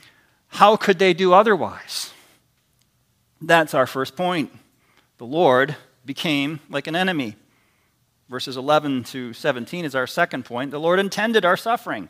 How 0.48 0.76
could 0.76 1.00
they 1.00 1.14
do 1.14 1.34
otherwise? 1.34 2.12
That's 3.42 3.74
our 3.74 3.88
first 3.88 4.16
point. 4.16 4.52
The 5.18 5.26
Lord 5.26 5.76
became 6.06 6.60
like 6.70 6.88
an 6.88 6.96
enemy. 6.96 7.36
Verses 8.30 8.58
11 8.58 9.06
to 9.06 9.34
17 9.34 9.86
is 9.86 9.96
our 9.96 10.08
second 10.08 10.46
point. 10.46 10.72
The 10.72 10.80
Lord 10.80 11.00
intended 11.00 11.46
our 11.46 11.58
suffering. 11.58 12.10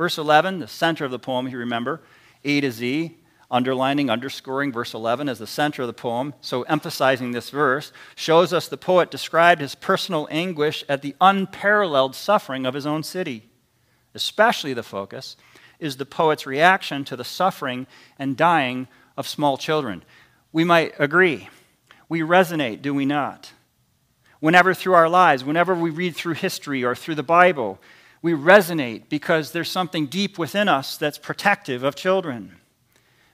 Verse 0.00 0.16
11, 0.16 0.60
the 0.60 0.66
center 0.66 1.04
of 1.04 1.10
the 1.10 1.18
poem, 1.18 1.46
if 1.46 1.52
you 1.52 1.58
remember, 1.58 2.00
A 2.42 2.62
to 2.62 2.72
Z, 2.72 3.18
underlining, 3.50 4.08
underscoring 4.08 4.72
verse 4.72 4.94
11 4.94 5.28
as 5.28 5.38
the 5.38 5.46
center 5.46 5.82
of 5.82 5.88
the 5.88 5.92
poem. 5.92 6.32
So, 6.40 6.62
emphasizing 6.62 7.32
this 7.32 7.50
verse, 7.50 7.92
shows 8.14 8.54
us 8.54 8.66
the 8.66 8.78
poet 8.78 9.10
described 9.10 9.60
his 9.60 9.74
personal 9.74 10.26
anguish 10.30 10.84
at 10.88 11.02
the 11.02 11.14
unparalleled 11.20 12.14
suffering 12.14 12.64
of 12.64 12.72
his 12.72 12.86
own 12.86 13.02
city. 13.02 13.50
Especially 14.14 14.72
the 14.72 14.82
focus 14.82 15.36
is 15.78 15.98
the 15.98 16.06
poet's 16.06 16.46
reaction 16.46 17.04
to 17.04 17.14
the 17.14 17.22
suffering 17.22 17.86
and 18.18 18.38
dying 18.38 18.88
of 19.18 19.28
small 19.28 19.58
children. 19.58 20.02
We 20.50 20.64
might 20.64 20.94
agree. 20.98 21.50
We 22.08 22.22
resonate, 22.22 22.80
do 22.80 22.94
we 22.94 23.04
not? 23.04 23.52
Whenever 24.38 24.72
through 24.72 24.94
our 24.94 25.10
lives, 25.10 25.44
whenever 25.44 25.74
we 25.74 25.90
read 25.90 26.16
through 26.16 26.36
history 26.36 26.82
or 26.82 26.94
through 26.94 27.16
the 27.16 27.22
Bible, 27.22 27.78
we 28.22 28.32
resonate 28.32 29.08
because 29.08 29.52
there's 29.52 29.70
something 29.70 30.06
deep 30.06 30.38
within 30.38 30.68
us 30.68 30.96
that's 30.96 31.18
protective 31.18 31.82
of 31.82 31.94
children. 31.96 32.56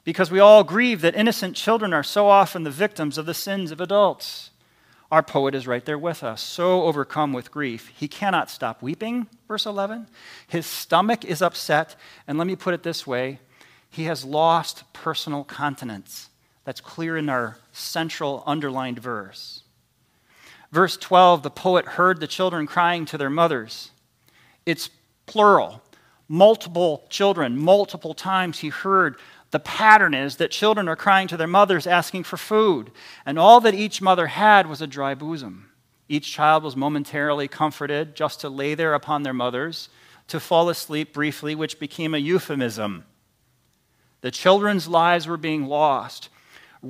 Because 0.05 0.31
we 0.31 0.39
all 0.39 0.63
grieve 0.63 1.01
that 1.01 1.17
innocent 1.17 1.57
children 1.57 1.93
are 1.93 2.05
so 2.05 2.29
often 2.29 2.63
the 2.63 2.71
victims 2.71 3.19
of 3.19 3.27
the 3.27 3.35
sins 3.35 3.73
of 3.73 3.81
adults. 3.81 4.51
Our 5.11 5.23
poet 5.23 5.55
is 5.55 5.67
right 5.67 5.85
there 5.85 5.99
with 5.99 6.23
us, 6.23 6.41
so 6.41 6.85
overcome 6.85 7.33
with 7.33 7.51
grief. 7.51 7.93
He 7.97 8.09
cannot 8.09 8.51
stop 8.51 8.83
weeping, 8.83 9.27
verse 9.49 9.67
11. 9.67 10.07
His 10.47 10.67
stomach 10.67 11.25
is 11.25 11.43
upset, 11.43 11.97
and 12.27 12.39
let 12.39 12.47
me 12.47 12.57
put 12.57 12.75
it 12.75 12.83
this 12.83 13.07
way 13.07 13.41
he 13.89 14.05
has 14.05 14.25
lost 14.25 14.85
personal 14.93 15.43
continence. 15.43 16.29
That's 16.65 16.81
clear 16.81 17.17
in 17.17 17.29
our 17.29 17.57
central 17.73 18.43
underlined 18.45 18.99
verse. 18.99 19.63
Verse 20.71 20.97
12 20.97 21.43
the 21.43 21.51
poet 21.51 21.87
heard 21.87 22.21
the 22.21 22.27
children 22.27 22.67
crying 22.67 23.07
to 23.07 23.17
their 23.17 23.31
mothers. 23.31 23.93
It's 24.67 24.91
plural, 25.27 25.81
multiple 26.29 27.07
children, 27.09 27.57
multiple 27.59 28.15
times 28.15 28.59
he 28.59 28.69
heard. 28.69 29.17
The 29.53 29.61
pattern 29.61 30.13
is 30.13 30.37
that 30.37 30.51
children 30.51 30.89
are 30.89 30.97
crying 30.97 31.29
to 31.29 31.37
their 31.37 31.47
mothers 31.47 31.87
asking 31.87 32.25
for 32.25 32.37
food, 32.37 32.91
and 33.25 33.39
all 33.39 33.61
that 33.61 33.75
each 33.75 34.03
mother 34.03 34.27
had 34.27 34.67
was 34.67 34.83
a 34.83 34.87
dry 34.87 35.15
bosom. 35.15 35.71
Each 36.09 36.31
child 36.31 36.63
was 36.63 36.77
momentarily 36.77 37.49
comforted 37.49 38.15
just 38.15 38.41
to 38.41 38.49
lay 38.49 38.75
there 38.75 38.95
upon 38.95 39.23
their 39.23 39.33
mothers, 39.33 39.89
to 40.29 40.41
fall 40.41 40.69
asleep 40.69 41.13
briefly, 41.13 41.55
which 41.55 41.79
became 41.79 42.15
a 42.15 42.19
euphemism. 42.19 43.05
The 44.21 44.31
children's 44.33 44.89
lives 44.89 45.29
were 45.29 45.37
being 45.37 45.67
lost 45.67 46.29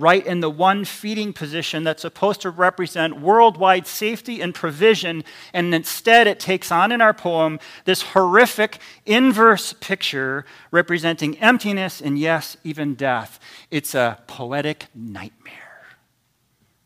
right 0.00 0.24
in 0.26 0.40
the 0.40 0.50
one 0.50 0.84
feeding 0.84 1.32
position 1.32 1.84
that's 1.84 2.02
supposed 2.02 2.40
to 2.42 2.50
represent 2.50 3.20
worldwide 3.20 3.86
safety 3.86 4.40
and 4.40 4.54
provision. 4.54 5.24
And 5.52 5.74
instead, 5.74 6.26
it 6.26 6.40
takes 6.40 6.70
on 6.70 6.92
in 6.92 7.00
our 7.00 7.14
poem 7.14 7.58
this 7.84 8.02
horrific 8.02 8.78
inverse 9.04 9.72
picture 9.74 10.44
representing 10.70 11.38
emptiness 11.38 12.00
and, 12.00 12.18
yes, 12.18 12.56
even 12.64 12.94
death. 12.94 13.38
It's 13.70 13.94
a 13.94 14.22
poetic 14.26 14.86
nightmare. 14.94 15.86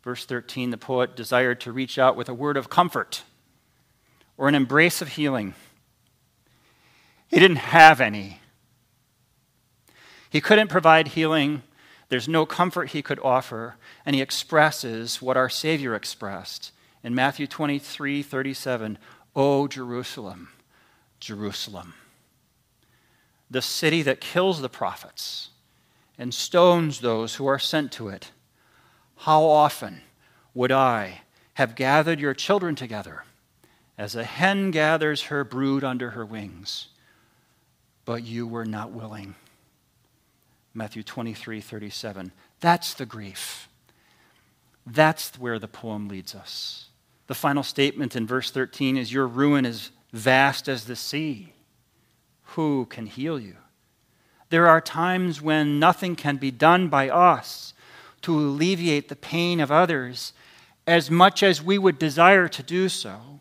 Verse 0.02 0.24
13 0.24 0.70
the 0.70 0.78
poet 0.78 1.14
desired 1.14 1.60
to 1.62 1.72
reach 1.72 1.98
out 1.98 2.16
with 2.16 2.28
a 2.28 2.34
word 2.34 2.56
of 2.56 2.70
comfort 2.70 3.22
or 4.36 4.48
an 4.48 4.54
embrace 4.54 5.02
of 5.02 5.08
healing. 5.08 5.54
He 7.28 7.38
didn't 7.38 7.56
have 7.58 8.00
any. 8.00 8.40
He 10.30 10.40
couldn't 10.40 10.68
provide 10.68 11.08
healing 11.08 11.62
there's 12.10 12.28
no 12.28 12.44
comfort 12.44 12.90
he 12.90 13.02
could 13.02 13.20
offer, 13.20 13.76
and 14.04 14.14
he 14.14 14.20
expresses 14.20 15.22
what 15.22 15.36
our 15.36 15.48
Savior 15.48 15.94
expressed 15.94 16.72
in 17.02 17.14
Matthew 17.14 17.46
23 17.46 18.22
37. 18.22 18.98
O 19.36 19.68
Jerusalem, 19.68 20.48
Jerusalem, 21.20 21.94
the 23.48 23.62
city 23.62 24.02
that 24.02 24.20
kills 24.20 24.60
the 24.60 24.68
prophets 24.68 25.50
and 26.18 26.34
stones 26.34 27.00
those 27.00 27.36
who 27.36 27.46
are 27.46 27.60
sent 27.60 27.92
to 27.92 28.08
it. 28.08 28.32
How 29.18 29.44
often 29.44 30.02
would 30.52 30.72
I 30.72 31.22
have 31.54 31.76
gathered 31.76 32.18
your 32.18 32.34
children 32.34 32.74
together 32.74 33.22
as 33.96 34.16
a 34.16 34.24
hen 34.24 34.72
gathers 34.72 35.22
her 35.24 35.44
brood 35.44 35.84
under 35.84 36.10
her 36.10 36.26
wings? 36.26 36.88
But 38.04 38.24
you 38.24 38.48
were 38.48 38.64
not 38.64 38.90
willing. 38.90 39.36
Matthew 40.74 41.02
23 41.02 41.60
37. 41.60 42.32
That's 42.60 42.94
the 42.94 43.06
grief. 43.06 43.68
That's 44.86 45.38
where 45.38 45.58
the 45.58 45.68
poem 45.68 46.08
leads 46.08 46.34
us. 46.34 46.86
The 47.26 47.34
final 47.34 47.62
statement 47.62 48.16
in 48.16 48.26
verse 48.26 48.50
13 48.50 48.96
is 48.96 49.12
Your 49.12 49.26
ruin 49.26 49.64
is 49.64 49.90
vast 50.12 50.68
as 50.68 50.84
the 50.84 50.96
sea. 50.96 51.52
Who 52.54 52.86
can 52.86 53.06
heal 53.06 53.38
you? 53.38 53.56
There 54.48 54.66
are 54.66 54.80
times 54.80 55.40
when 55.40 55.78
nothing 55.78 56.16
can 56.16 56.36
be 56.36 56.50
done 56.50 56.88
by 56.88 57.08
us 57.08 57.72
to 58.22 58.36
alleviate 58.36 59.08
the 59.08 59.16
pain 59.16 59.60
of 59.60 59.70
others 59.70 60.32
as 60.86 61.10
much 61.10 61.42
as 61.42 61.62
we 61.62 61.78
would 61.78 61.98
desire 61.98 62.48
to 62.48 62.62
do 62.62 62.88
so, 62.88 63.40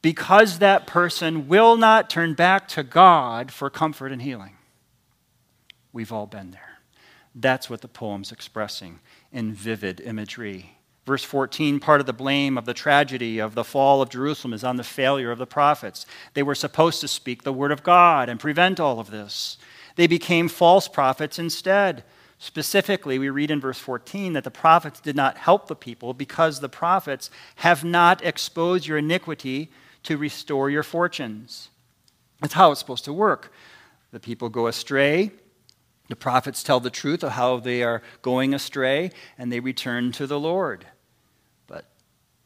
because 0.00 0.58
that 0.58 0.86
person 0.86 1.46
will 1.46 1.76
not 1.76 2.10
turn 2.10 2.34
back 2.34 2.66
to 2.66 2.82
God 2.82 3.52
for 3.52 3.70
comfort 3.70 4.10
and 4.10 4.22
healing. 4.22 4.56
We've 5.92 6.12
all 6.12 6.26
been 6.26 6.50
there. 6.50 6.78
That's 7.34 7.70
what 7.70 7.80
the 7.80 7.88
poem's 7.88 8.32
expressing 8.32 9.00
in 9.32 9.52
vivid 9.52 10.00
imagery. 10.00 10.78
Verse 11.04 11.24
14, 11.24 11.80
part 11.80 12.00
of 12.00 12.06
the 12.06 12.12
blame 12.12 12.56
of 12.56 12.64
the 12.64 12.74
tragedy 12.74 13.40
of 13.40 13.54
the 13.54 13.64
fall 13.64 14.00
of 14.00 14.08
Jerusalem 14.08 14.52
is 14.52 14.62
on 14.62 14.76
the 14.76 14.84
failure 14.84 15.32
of 15.32 15.38
the 15.38 15.46
prophets. 15.46 16.06
They 16.34 16.44
were 16.44 16.54
supposed 16.54 17.00
to 17.00 17.08
speak 17.08 17.42
the 17.42 17.52
word 17.52 17.72
of 17.72 17.82
God 17.82 18.28
and 18.28 18.38
prevent 18.38 18.78
all 18.78 19.00
of 19.00 19.10
this. 19.10 19.56
They 19.96 20.06
became 20.06 20.48
false 20.48 20.86
prophets 20.86 21.38
instead. 21.38 22.04
Specifically, 22.38 23.18
we 23.18 23.30
read 23.30 23.50
in 23.50 23.60
verse 23.60 23.78
14 23.78 24.32
that 24.34 24.44
the 24.44 24.50
prophets 24.50 25.00
did 25.00 25.16
not 25.16 25.38
help 25.38 25.66
the 25.66 25.76
people 25.76 26.14
because 26.14 26.60
the 26.60 26.68
prophets 26.68 27.30
have 27.56 27.84
not 27.84 28.24
exposed 28.24 28.86
your 28.86 28.98
iniquity 28.98 29.70
to 30.04 30.16
restore 30.16 30.70
your 30.70 30.82
fortunes. 30.82 31.68
That's 32.40 32.54
how 32.54 32.70
it's 32.70 32.80
supposed 32.80 33.04
to 33.04 33.12
work. 33.12 33.52
The 34.12 34.20
people 34.20 34.48
go 34.48 34.66
astray, 34.66 35.32
the 36.08 36.16
prophets 36.16 36.62
tell 36.62 36.80
the 36.80 36.90
truth 36.90 37.22
of 37.22 37.32
how 37.32 37.58
they 37.58 37.82
are 37.82 38.02
going 38.22 38.54
astray, 38.54 39.10
and 39.38 39.52
they 39.52 39.60
return 39.60 40.12
to 40.12 40.26
the 40.26 40.38
Lord. 40.38 40.86
But 41.66 41.86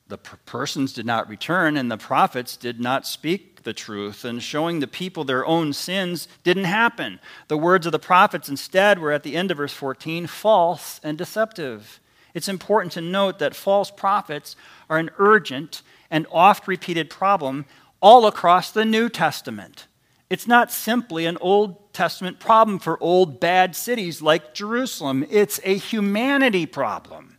the 0.08 0.18
persons 0.18 0.92
did 0.92 1.06
not 1.06 1.28
return, 1.28 1.76
and 1.76 1.90
the 1.90 1.96
prophets 1.96 2.56
did 2.56 2.80
not 2.80 3.06
speak 3.06 3.62
the 3.62 3.72
truth, 3.72 4.24
and 4.24 4.42
showing 4.42 4.80
the 4.80 4.86
people 4.86 5.24
their 5.24 5.44
own 5.44 5.72
sins 5.72 6.28
didn't 6.44 6.64
happen. 6.64 7.18
The 7.48 7.58
words 7.58 7.86
of 7.86 7.92
the 7.92 7.98
prophets 7.98 8.48
instead 8.48 8.98
were 8.98 9.12
at 9.12 9.22
the 9.22 9.36
end 9.36 9.50
of 9.50 9.56
verse 9.56 9.72
14 9.72 10.26
false 10.26 11.00
and 11.02 11.18
deceptive. 11.18 12.00
It's 12.34 12.48
important 12.48 12.92
to 12.92 13.00
note 13.00 13.38
that 13.38 13.56
false 13.56 13.90
prophets 13.90 14.56
are 14.90 14.98
an 14.98 15.10
urgent 15.18 15.82
and 16.10 16.26
oft 16.30 16.68
repeated 16.68 17.08
problem 17.08 17.64
all 18.00 18.26
across 18.26 18.70
the 18.70 18.84
New 18.84 19.08
Testament. 19.08 19.86
It's 20.28 20.46
not 20.46 20.72
simply 20.72 21.26
an 21.26 21.38
Old 21.40 21.92
Testament 21.92 22.40
problem 22.40 22.78
for 22.78 23.00
old 23.02 23.38
bad 23.38 23.76
cities 23.76 24.20
like 24.20 24.54
Jerusalem, 24.54 25.24
it's 25.30 25.60
a 25.64 25.76
humanity 25.76 26.66
problem. 26.66 27.38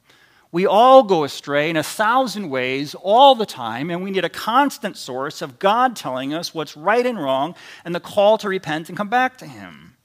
We 0.51 0.65
all 0.65 1.03
go 1.03 1.25
astray 1.25 1.69
in 1.69 1.75
a 1.75 1.83
thousand 1.83 2.49
ways 2.49 2.95
all 2.95 3.35
the 3.35 3.45
time, 3.45 3.91
and 3.91 4.01
we 4.01 4.11
need 4.11 4.23
a 4.23 4.29
constant 4.29 4.95
source 4.95 5.41
of 5.41 5.59
God 5.59 5.95
telling 5.95 6.33
us 6.33 6.53
what's 6.53 6.77
right 6.77 7.05
and 7.05 7.21
wrong 7.21 7.53
and 7.83 7.93
the 7.93 7.99
call 7.99 8.37
to 8.39 8.47
repent 8.47 8.87
and 8.87 8.97
come 8.97 9.09
back 9.09 9.37
to 9.39 9.45
Him. 9.45 9.97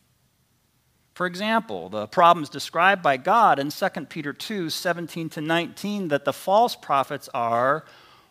For 1.14 1.27
example, 1.27 1.88
the 1.88 2.09
problems 2.09 2.49
described 2.49 3.03
by 3.03 3.16
God 3.16 3.61
in 3.61 3.71
2 3.71 3.88
Peter 4.09 4.33
2 4.33 4.68
17 4.68 5.29
to 5.31 5.40
19 5.40 6.09
that 6.09 6.25
the 6.25 6.33
false 6.33 6.75
prophets 6.75 7.29
are 7.33 7.85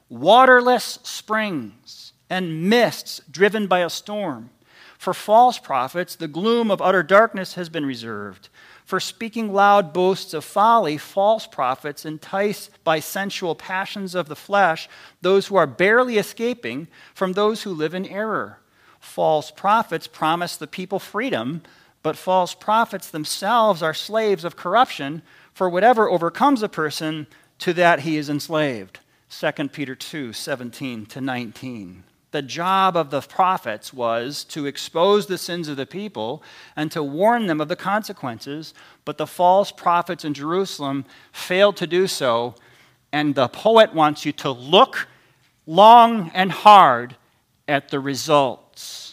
waterless 0.10 1.00
springs 1.04 2.11
and 2.32 2.70
mists 2.70 3.20
driven 3.30 3.67
by 3.67 3.80
a 3.80 3.89
storm. 3.89 4.50
For 4.98 5.13
false 5.13 5.60
prophets, 5.60 6.15
the 6.15 6.30
gloom 6.30 6.72
of 6.72 6.82
utter 6.82 7.04
darkness 7.04 7.56
has 7.56 7.67
been 7.67 7.86
reserved. 7.86 8.48
For 8.86 9.02
speaking 9.02 9.52
loud 9.52 9.91
boasts 9.91 10.34
of 10.34 10.46
folly, 10.46 10.98
false 10.98 11.46
prophets 11.46 12.06
entice 12.06 12.70
by 12.86 13.02
sensual 13.02 13.54
passions 13.54 14.15
of 14.15 14.30
the 14.30 14.36
flesh 14.38 14.88
those 15.22 15.48
who 15.48 15.58
are 15.58 15.67
barely 15.67 16.17
escaping 16.17 16.88
from 17.13 17.34
those 17.34 17.63
who 17.63 17.72
live 17.72 17.94
in 17.94 18.06
error. 18.06 18.60
False 19.02 19.52
prophets 19.52 20.08
promise 20.08 20.56
the 20.56 20.67
people 20.67 21.00
freedom, 21.00 21.62
but 22.02 22.15
false 22.15 22.54
prophets 22.54 23.10
themselves 23.10 23.84
are 23.84 23.94
slaves 23.94 24.46
of 24.46 24.56
corruption, 24.56 25.22
for 25.54 25.70
whatever 25.70 26.10
overcomes 26.10 26.63
a 26.63 26.70
person, 26.70 27.28
to 27.60 27.74
that 27.74 28.02
he 28.02 28.15
is 28.15 28.30
enslaved. 28.30 29.00
2 29.30 29.67
Peter 29.67 29.96
2 29.96 30.32
17 30.32 31.06
to 31.08 31.20
19 31.20 32.04
the 32.32 32.41
job 32.41 32.96
of 32.96 33.10
the 33.10 33.22
prophets 33.22 33.94
was 33.94 34.44
to 34.46 34.65
expose 34.65 35.28
the 35.28 35.38
sins 35.38 35.67
of 35.67 35.78
the 35.78 35.86
people 35.86 36.41
and 36.76 36.91
to 36.91 37.04
warn 37.04 37.48
them 37.48 37.60
of 37.60 37.67
the 37.67 37.76
consequences, 37.76 38.74
but 39.04 39.17
the 39.17 39.28
false 39.28 39.72
prophets 39.72 40.24
in 40.24 40.34
Jerusalem 40.34 41.06
failed 41.34 41.76
to 41.78 41.88
do 41.88 42.08
so. 42.08 42.56
And 43.12 43.36
the 43.36 43.50
poet 43.50 43.94
wants 43.94 44.26
you 44.26 44.32
to 44.34 44.52
look 44.52 45.08
long 45.67 46.32
and 46.34 46.52
hard 46.52 47.17
at 47.67 47.89
the 47.89 48.00
results. 48.00 49.11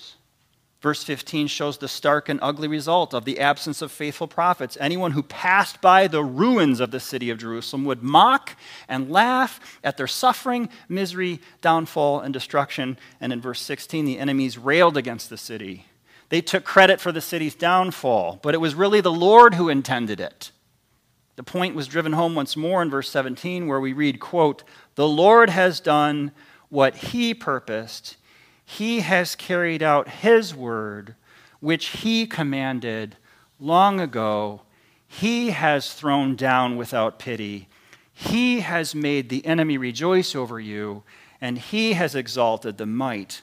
Verse 0.81 1.03
15 1.03 1.49
shows 1.49 1.79
the 1.79 1.89
stark 1.89 2.29
and 2.29 2.39
ugly 2.41 2.69
result 2.69 3.13
of 3.13 3.25
the 3.25 3.41
absence 3.41 3.83
of 3.83 3.91
faithful 3.91 4.29
prophets. 4.29 4.79
Anyone 4.81 5.11
who 5.11 5.25
passed 5.25 5.81
by 5.81 6.07
the 6.07 6.23
ruins 6.23 6.79
of 6.79 6.93
the 6.93 7.01
city 7.01 7.31
of 7.31 7.39
Jerusalem 7.39 7.85
would 7.85 8.03
mock 8.03 8.57
and 8.89 9.11
laugh 9.11 9.81
at 9.83 9.97
their 9.97 10.07
suffering, 10.07 10.69
misery, 10.89 11.41
downfall, 11.61 12.21
and 12.21 12.33
destruction. 12.33 12.97
And 13.21 13.33
in 13.33 13.41
verse 13.41 13.61
16, 13.61 14.05
the 14.05 14.19
enemies 14.19 14.57
railed 14.57 14.97
against 14.97 15.31
the 15.31 15.37
city. 15.37 15.87
They 16.29 16.41
took 16.41 16.63
credit 16.65 17.01
for 17.01 17.11
the 17.11 17.21
city's 17.21 17.57
downfall, 17.57 18.39
but 18.43 18.55
it 18.55 18.59
was 18.59 18.77
really 18.77 19.01
the 19.01 19.11
Lord 19.11 19.55
who 19.55 19.69
intended 19.69 20.21
it. 20.21 20.53
The 21.35 21.43
point 21.43 21.75
was 21.75 21.89
driven 21.89 22.13
home 22.13 22.35
once 22.37 22.57
more 22.57 22.83
in 22.83 22.91
verse 22.91 23.11
17, 23.11 23.67
where 23.67 23.81
we 23.81 23.93
read, 23.93 24.21
quote, 24.21 24.63
The 24.95 25.09
Lord 25.09 25.51
has 25.51 25.81
done 25.81 26.31
what 26.69 26.97
he 26.97 27.35
purposed. 27.35 28.17
He 28.71 29.01
has 29.01 29.35
carried 29.35 29.83
out 29.83 30.09
his 30.09 30.55
word, 30.55 31.15
which 31.59 31.87
he 31.87 32.27
commanded 32.27 33.17
long 33.59 33.99
ago. 33.99 34.61
He 35.07 35.51
has 35.51 35.95
thrown 35.95 36.37
down 36.37 36.77
without 36.77 37.19
pity. 37.19 37.69
He 38.13 38.61
has 38.61 38.95
made 38.95 39.31
the 39.31 39.45
enemy 39.47 39.79
rejoice 39.79 40.35
over 40.35 40.61
you, 40.61 41.03
and 41.41 41.57
he 41.57 41.95
has 41.95 42.15
exalted 42.15 42.77
the 42.77 42.85
might 42.85 43.41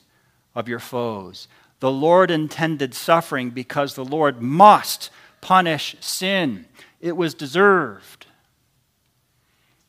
of 0.54 0.70
your 0.70 0.80
foes. 0.80 1.48
The 1.80 1.92
Lord 1.92 2.30
intended 2.30 2.94
suffering 2.94 3.50
because 3.50 3.96
the 3.96 4.06
Lord 4.06 4.44
must 4.44 5.10
punish 5.42 5.96
sin. 6.02 6.68
It 7.02 7.18
was 7.18 7.34
deserved. 7.34 8.28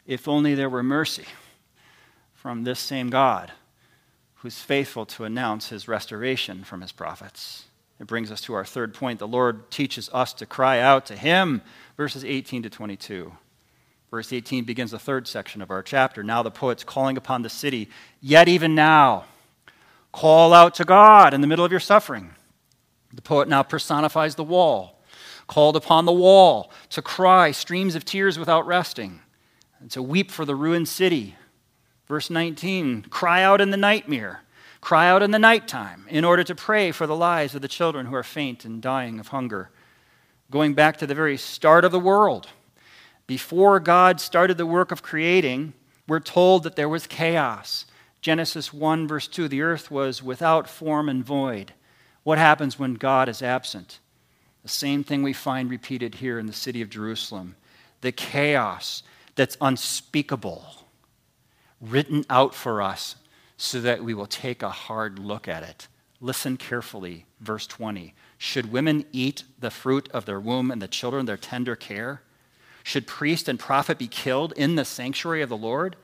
If 0.07 0.29
only 0.29 0.55
there 0.55 0.71
were 0.71 0.83
mercy 0.83 1.27
from 2.33 2.65
this 2.65 2.81
same 2.81 3.11
God 3.11 3.53
who's 4.47 4.61
faithful 4.61 5.05
to 5.05 5.25
announce 5.25 5.71
his 5.71 5.89
restoration 5.89 6.63
from 6.63 6.81
his 6.81 6.93
prophets. 6.93 7.65
It 7.99 8.07
brings 8.07 8.31
us 8.31 8.41
to 8.43 8.55
our 8.55 8.65
third 8.65 8.95
point. 8.95 9.19
The 9.19 9.27
Lord 9.27 9.73
teaches 9.73 10.09
us 10.13 10.33
to 10.35 10.47
cry 10.47 10.79
out 10.79 11.05
to 11.07 11.17
him, 11.17 11.63
verses 11.97 12.25
18 12.25 12.63
to 12.63 12.71
22. 12.71 13.33
Verse 14.09 14.33
18 14.33 14.63
begins 14.63 14.93
the 14.93 15.01
third 15.01 15.27
section 15.27 15.63
of 15.63 15.73
our 15.73 15.83
chapter. 15.83 16.23
Now 16.23 16.45
the 16.45 16.53
poet's 16.53 16.85
calling 16.85 17.17
upon 17.17 17.43
the 17.43 17.49
city, 17.49 17.91
yet 18.21 18.47
even 18.47 18.77
now, 18.77 19.25
call 20.13 20.55
out 20.55 20.77
to 20.77 20.85
God 20.85 21.35
in 21.35 21.41
the 21.41 21.49
middle 21.49 21.65
of 21.65 21.73
your 21.73 21.81
suffering. 21.81 22.31
The 23.13 23.23
poet 23.23 23.49
now 23.49 23.65
personifies 23.65 24.37
the 24.37 24.45
wall, 24.45 25.03
called 25.49 25.75
upon 25.75 26.05
the 26.05 26.13
wall 26.13 26.71
to 26.91 27.03
cry 27.03 27.51
streams 27.51 27.97
of 27.97 28.05
tears 28.05 28.39
without 28.39 28.65
resting, 28.65 29.23
and 29.81 29.91
to 29.91 30.01
weep 30.01 30.31
for 30.31 30.45
the 30.45 30.55
ruined 30.55 30.87
city. 30.87 31.35
Verse 32.07 32.31
19, 32.31 33.03
cry 33.11 33.43
out 33.43 33.61
in 33.61 33.71
the 33.71 33.77
nightmare. 33.77 34.43
Cry 34.81 35.09
out 35.09 35.23
in 35.23 35.33
the 35.33 35.39
nighttime 35.39 36.07
in 36.09 36.25
order 36.25 36.45
to 36.45 36.55
pray 36.55 36.93
for 36.93 37.07
the 37.07 37.17
lives 37.17 37.55
of 37.55 37.63
the 37.63 37.69
children 37.69 38.07
who 38.07 38.15
are 38.15 38.23
faint 38.23 38.65
and 38.65 38.81
dying 38.81 39.19
of 39.19 39.29
hunger. 39.29 39.71
Going 40.51 40.75
back 40.75 40.97
to 40.99 41.07
the 41.07 41.15
very 41.15 41.37
start 41.37 41.85
of 41.85 41.91
the 41.91 41.99
world, 41.99 42.49
before 43.27 43.81
God 43.81 44.21
started 44.21 44.57
the 44.57 44.67
work 44.67 44.93
of 44.93 45.03
creating, 45.03 45.73
we're 46.07 46.21
told 46.21 46.63
that 46.63 46.77
there 46.77 46.89
was 46.89 47.09
chaos. 47.09 47.87
Genesis 48.21 48.73
1, 48.73 49.09
verse 49.09 49.27
2 49.27 49.49
the 49.49 49.63
earth 49.63 49.91
was 49.91 50.23
without 50.23 50.69
form 50.69 51.09
and 51.09 51.25
void. 51.25 51.73
What 52.23 52.39
happens 52.39 52.79
when 52.79 52.95
God 52.95 53.29
is 53.29 53.43
absent? 53.43 53.99
The 54.63 54.69
same 54.69 55.03
thing 55.05 55.23
we 55.23 55.33
find 55.33 55.71
repeated 55.71 56.17
here 56.17 56.39
in 56.39 56.47
the 56.47 56.53
city 56.53 56.83
of 56.83 56.91
Jerusalem 56.91 57.57
the 58.03 58.13
chaos 58.13 59.03
that's 59.35 59.57
unspeakable, 59.61 60.86
written 61.81 62.25
out 62.31 62.55
for 62.55 62.83
us 62.83 63.17
so 63.57 63.81
that 63.81 64.05
we 64.05 64.15
will 64.15 64.27
take 64.27 64.63
a 64.63 64.71
hard 64.71 65.19
look 65.19 65.49
at 65.49 65.63
it. 65.63 65.89
Listen 66.21 66.57
carefully, 66.57 67.27
verse 67.41 67.67
20. 67.67 68.15
Should 68.39 68.73
women 68.73 69.05
eat 69.13 69.45
the 69.59 69.71
fruit 69.71 70.09
of 70.13 70.25
their 70.25 70.41
womb 70.41 70.71
and 70.71 70.81
the 70.81 70.89
children 70.89 71.27
their 71.27 71.37
tender 71.37 71.77
care? 71.77 72.23
Should 72.83 73.07
priest 73.07 73.49
and 73.49 73.59
prophet 73.59 73.99
be 73.99 74.09
killed 74.09 74.53
in 74.57 74.77
the 74.77 74.85
sanctuary 74.85 75.43
of 75.43 75.49
the 75.49 75.57
Lord? 75.57 75.97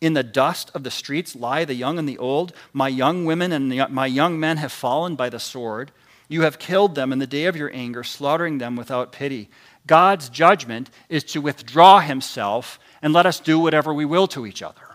In 0.00 0.14
the 0.14 0.22
dust 0.22 0.70
of 0.74 0.82
the 0.82 0.90
streets 0.90 1.36
lie 1.36 1.64
the 1.64 1.74
young 1.74 1.98
and 1.98 2.08
the 2.08 2.18
old. 2.18 2.52
My 2.72 2.88
young 2.88 3.24
women 3.24 3.52
and 3.52 3.68
my 3.90 4.06
young 4.06 4.38
men 4.38 4.56
have 4.56 4.72
fallen 4.72 5.14
by 5.14 5.28
the 5.28 5.38
sword. 5.38 5.92
You 6.28 6.42
have 6.42 6.58
killed 6.58 6.94
them 6.94 7.12
in 7.12 7.18
the 7.18 7.26
day 7.26 7.44
of 7.44 7.56
your 7.56 7.70
anger, 7.74 8.02
slaughtering 8.02 8.58
them 8.58 8.76
without 8.76 9.12
pity. 9.12 9.50
God's 9.86 10.28
judgment 10.28 10.90
is 11.08 11.24
to 11.24 11.40
withdraw 11.40 12.00
himself 12.00 12.78
and 13.02 13.12
let 13.12 13.26
us 13.26 13.38
do 13.38 13.58
whatever 13.58 13.92
we 13.92 14.04
will 14.04 14.26
to 14.28 14.46
each 14.46 14.62
other. 14.62 14.91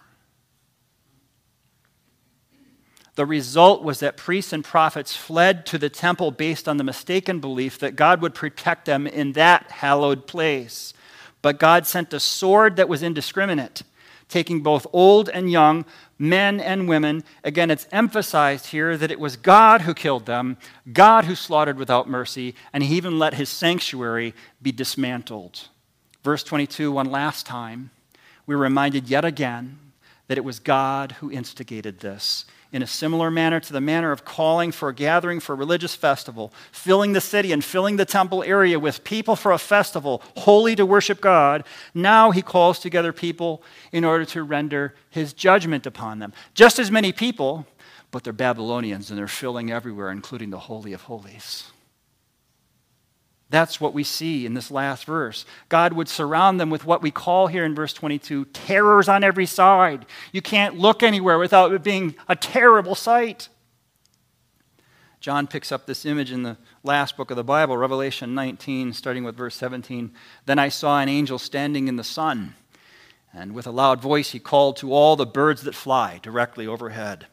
The 3.18 3.26
result 3.26 3.82
was 3.82 4.00
that 4.00 4.16
priests 4.16 4.54
and 4.54 4.64
prophets 4.64 5.16
fled 5.16 5.66
to 5.66 5.80
the 5.80 5.90
temple 5.90 6.30
based 6.30 6.68
on 6.68 6.78
the 6.78 6.84
mistaken 6.84 7.40
belief 7.40 7.80
that 7.80 7.96
God 7.96 8.22
would 8.22 8.36
protect 8.36 8.86
them 8.86 9.08
in 9.08 9.32
that 9.32 9.72
hallowed 9.72 10.28
place. 10.28 10.94
But 11.42 11.58
God 11.58 11.88
sent 11.88 12.14
a 12.14 12.20
sword 12.20 12.76
that 12.76 12.88
was 12.88 13.02
indiscriminate, 13.02 13.82
taking 14.30 14.62
both 14.62 14.86
old 14.94 15.30
and 15.30 15.52
young, 15.52 15.84
men 16.20 16.60
and 16.60 16.88
women. 16.88 17.24
Again, 17.44 17.72
it's 17.72 17.88
emphasized 17.92 18.68
here 18.68 18.96
that 18.98 19.10
it 19.10 19.20
was 19.20 19.36
God 19.36 19.82
who 19.82 19.96
killed 19.96 20.28
them, 20.28 20.56
God 20.94 21.26
who 21.26 21.34
slaughtered 21.34 21.80
without 21.80 22.08
mercy, 22.08 22.54
and 22.72 22.84
He 22.84 22.98
even 22.98 23.18
let 23.18 23.34
His 23.34 23.50
sanctuary 23.50 24.36
be 24.62 24.72
dismantled. 24.72 25.70
Verse 26.24 26.44
22, 26.44 26.92
one 26.92 27.10
last 27.10 27.48
time, 27.48 27.90
we're 28.46 28.58
reminded 28.58 29.10
yet 29.10 29.26
again 29.26 29.80
that 30.28 30.38
it 30.38 30.44
was 30.44 30.60
God 30.60 31.14
who 31.14 31.32
instigated 31.32 32.00
this 32.00 32.46
in 32.72 32.82
a 32.82 32.88
similar 32.88 33.32
manner 33.32 33.60
to 33.60 33.74
the 33.74 33.82
manner 33.82 34.12
of 34.12 34.26
calling 34.26 34.72
for 34.72 34.90
a 34.90 34.94
gathering 34.94 35.40
for 35.40 35.54
a 35.54 35.56
religious 35.56 35.96
festival, 35.96 36.52
filling 36.72 37.14
the 37.14 37.22
city 37.22 37.52
and 37.52 37.64
filling 37.64 37.96
the 37.96 38.06
temple 38.06 38.44
area 38.44 38.80
with 38.80 39.04
people 39.04 39.36
for 39.36 39.52
a 39.52 39.58
festival, 39.58 40.22
holy 40.38 40.76
to 40.76 40.86
worship 40.86 41.22
God, 41.22 41.64
now 41.94 42.32
he 42.32 42.42
calls 42.42 42.80
together 42.80 43.14
people 43.14 43.64
in 43.92 44.04
order 44.04 44.26
to 44.26 44.44
render 44.44 44.94
his 45.10 45.34
judgment 45.34 45.86
upon 45.86 46.20
them. 46.20 46.34
Just 46.54 46.80
as 46.80 46.92
many 46.92 47.12
people, 47.12 47.66
but 48.12 48.24
they're 48.24 48.34
Babylonians 48.34 49.10
and 49.10 49.18
they're 49.18 49.28
filling 49.28 49.72
everywhere, 49.72 50.12
including 50.12 50.50
the 50.50 50.60
Holy 50.60 50.94
of 50.94 51.04
Holies. 51.04 51.72
That's 53.50 53.80
what 53.80 53.94
we 53.94 54.04
see 54.04 54.46
in 54.46 54.54
this 54.54 54.70
last 54.70 55.06
verse. 55.06 55.46
God 55.70 55.94
would 55.94 56.10
surround 56.10 56.60
them 56.60 56.70
with 56.70 56.86
what 56.86 57.02
we 57.02 57.12
call 57.12 57.48
here 57.48 57.64
in 57.64 57.76
verse 57.76 57.94
22 57.94 58.46
terrors 58.46 59.08
on 59.08 59.24
every 59.24 59.46
side. 59.46 60.06
You 60.34 60.42
can't 60.42 60.78
look 60.78 61.02
anywhere 61.02 61.40
without 61.40 61.72
it 61.72 61.82
being 61.82 62.16
a 62.28 62.36
terrible 62.36 62.96
sight. 62.96 63.48
John 65.22 65.48
picks 65.48 65.72
up 65.72 65.86
this 65.86 66.06
image 66.06 66.32
in 66.32 66.44
the 66.44 66.58
last 66.84 67.18
book 67.18 67.32
of 67.32 67.38
the 67.38 67.44
Bible, 67.44 67.78
Revelation 67.78 68.36
19, 68.36 68.94
starting 68.94 69.24
with 69.24 69.36
verse 69.36 69.56
17. 69.56 70.12
Then 70.46 70.60
I 70.60 70.70
saw 70.70 71.00
an 71.00 71.10
angel 71.10 71.40
standing 71.40 71.88
in 71.88 71.96
the 71.96 72.04
sun, 72.04 72.54
and 73.34 73.54
with 73.54 73.66
a 73.66 73.72
loud 73.72 74.02
voice 74.02 74.32
he 74.32 74.40
called 74.40 74.78
to 74.78 74.94
all 74.94 75.16
the 75.16 75.26
birds 75.26 75.64
that 75.64 75.74
fly 75.74 76.20
directly 76.22 76.68
overhead 76.68 77.28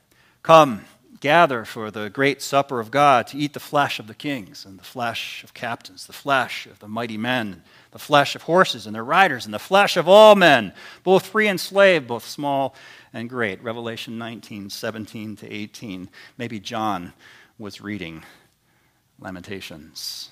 Come 0.44 0.84
gather 1.24 1.64
for 1.64 1.90
the 1.90 2.10
great 2.10 2.42
supper 2.42 2.80
of 2.80 2.90
God 2.90 3.26
to 3.26 3.38
eat 3.38 3.54
the 3.54 3.58
flesh 3.58 3.98
of 3.98 4.06
the 4.06 4.14
kings 4.14 4.66
and 4.66 4.78
the 4.78 4.84
flesh 4.84 5.42
of 5.42 5.54
captains, 5.54 6.06
the 6.06 6.12
flesh 6.12 6.66
of 6.66 6.80
the 6.80 6.86
mighty 6.86 7.16
men, 7.16 7.62
the 7.92 7.98
flesh 7.98 8.36
of 8.36 8.42
horses 8.42 8.84
and 8.84 8.94
their 8.94 9.02
riders, 9.02 9.46
and 9.46 9.54
the 9.54 9.58
flesh 9.58 9.96
of 9.96 10.06
all 10.06 10.36
men, 10.36 10.74
both 11.02 11.24
free 11.24 11.48
and 11.48 11.58
slave, 11.58 12.06
both 12.06 12.26
small 12.26 12.74
and 13.14 13.30
great. 13.30 13.62
Revelation 13.62 14.18
19, 14.18 14.68
17 14.68 15.36
to 15.36 15.50
18. 15.50 16.10
Maybe 16.36 16.60
John 16.60 17.14
was 17.58 17.80
reading 17.80 18.22
Lamentations. 19.18 20.28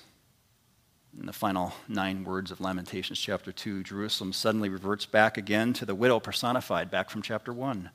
In 1.19 1.25
the 1.25 1.33
final 1.33 1.73
nine 1.87 2.23
words 2.23 2.51
of 2.51 2.61
Lamentations, 2.61 3.17
chapter 3.17 3.51
2, 3.51 3.81
Jerusalem 3.81 4.31
suddenly 4.31 4.69
reverts 4.69 5.07
back 5.07 5.39
again 5.39 5.73
to 5.73 5.87
the 5.87 5.95
widow 5.95 6.19
personified 6.19 6.91
back 6.91 7.09
from 7.09 7.23
chapter 7.23 7.51
1. 7.51 7.89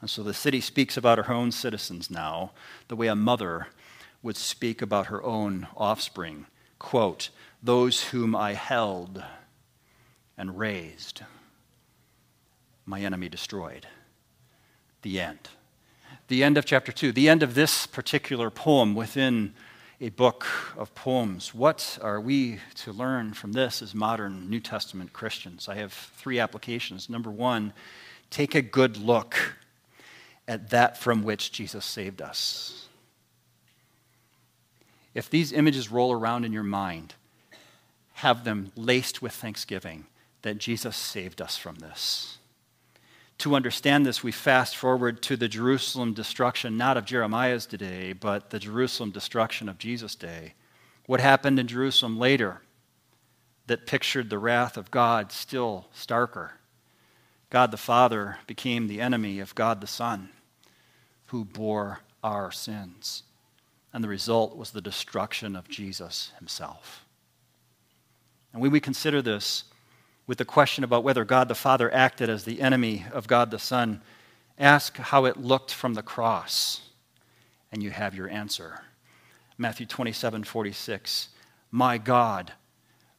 And 0.00 0.08
so 0.08 0.22
the 0.22 0.34
city 0.34 0.60
speaks 0.60 0.96
about 0.96 1.18
her 1.18 1.32
own 1.32 1.52
citizens 1.52 2.10
now, 2.10 2.52
the 2.88 2.96
way 2.96 3.06
a 3.06 3.14
mother 3.14 3.68
would 4.22 4.36
speak 4.36 4.80
about 4.82 5.06
her 5.06 5.22
own 5.22 5.66
offspring. 5.76 6.46
Quote, 6.78 7.30
those 7.62 8.04
whom 8.04 8.34
I 8.34 8.54
held 8.54 9.22
and 10.38 10.58
raised, 10.58 11.22
my 12.86 13.00
enemy 13.00 13.28
destroyed. 13.28 13.86
The 15.02 15.20
end. 15.20 15.50
The 16.28 16.42
end 16.42 16.56
of 16.56 16.64
chapter 16.64 16.92
2, 16.92 17.12
the 17.12 17.28
end 17.28 17.42
of 17.42 17.54
this 17.54 17.86
particular 17.86 18.50
poem 18.50 18.94
within 18.94 19.54
a 20.00 20.08
book 20.08 20.46
of 20.78 20.94
poems. 20.94 21.54
What 21.54 21.98
are 22.00 22.20
we 22.20 22.58
to 22.76 22.92
learn 22.92 23.34
from 23.34 23.52
this 23.52 23.82
as 23.82 23.94
modern 23.94 24.48
New 24.48 24.60
Testament 24.60 25.12
Christians? 25.12 25.68
I 25.68 25.74
have 25.74 25.92
three 25.92 26.38
applications. 26.38 27.10
Number 27.10 27.30
one, 27.30 27.74
take 28.30 28.54
a 28.54 28.62
good 28.62 28.96
look 28.96 29.56
at 30.50 30.70
that 30.70 30.98
from 30.98 31.22
which 31.22 31.52
Jesus 31.52 31.84
saved 31.84 32.20
us. 32.20 32.88
If 35.14 35.30
these 35.30 35.52
images 35.52 35.92
roll 35.92 36.10
around 36.10 36.44
in 36.44 36.52
your 36.52 36.64
mind, 36.64 37.14
have 38.14 38.42
them 38.42 38.72
laced 38.74 39.22
with 39.22 39.32
thanksgiving 39.32 40.06
that 40.42 40.58
Jesus 40.58 40.96
saved 40.96 41.40
us 41.40 41.56
from 41.56 41.76
this. 41.76 42.38
To 43.38 43.54
understand 43.54 44.04
this, 44.04 44.24
we 44.24 44.32
fast 44.32 44.76
forward 44.76 45.22
to 45.22 45.36
the 45.36 45.46
Jerusalem 45.46 46.14
destruction, 46.14 46.76
not 46.76 46.96
of 46.96 47.04
Jeremiah's 47.04 47.64
day, 47.64 48.12
but 48.12 48.50
the 48.50 48.58
Jerusalem 48.58 49.12
destruction 49.12 49.68
of 49.68 49.78
Jesus' 49.78 50.16
day. 50.16 50.54
What 51.06 51.20
happened 51.20 51.60
in 51.60 51.68
Jerusalem 51.68 52.18
later 52.18 52.60
that 53.68 53.86
pictured 53.86 54.30
the 54.30 54.38
wrath 54.38 54.76
of 54.76 54.90
God 54.90 55.30
still 55.30 55.86
starker? 55.94 56.50
God 57.50 57.70
the 57.70 57.76
Father 57.76 58.38
became 58.48 58.88
the 58.88 59.00
enemy 59.00 59.38
of 59.38 59.54
God 59.54 59.80
the 59.80 59.86
Son 59.86 60.30
who 61.30 61.44
bore 61.44 62.00
our 62.22 62.50
sins. 62.50 63.22
And 63.92 64.02
the 64.02 64.08
result 64.08 64.56
was 64.56 64.70
the 64.70 64.80
destruction 64.80 65.56
of 65.56 65.68
Jesus 65.68 66.32
himself. 66.38 67.04
And 68.52 68.60
when 68.60 68.70
we 68.70 68.80
consider 68.80 69.22
this, 69.22 69.64
with 70.26 70.38
the 70.38 70.44
question 70.44 70.84
about 70.84 71.02
whether 71.02 71.24
God 71.24 71.48
the 71.48 71.54
Father 71.54 71.92
acted 71.92 72.28
as 72.28 72.44
the 72.44 72.60
enemy 72.60 73.04
of 73.12 73.26
God 73.26 73.50
the 73.50 73.58
Son, 73.58 74.00
ask 74.58 74.96
how 74.96 75.24
it 75.24 75.36
looked 75.36 75.72
from 75.72 75.94
the 75.94 76.02
cross, 76.02 76.82
and 77.72 77.82
you 77.82 77.90
have 77.90 78.14
your 78.14 78.28
answer. 78.28 78.82
Matthew 79.58 79.86
27 79.86 80.44
46. 80.44 81.28
My 81.70 81.98
God, 81.98 82.52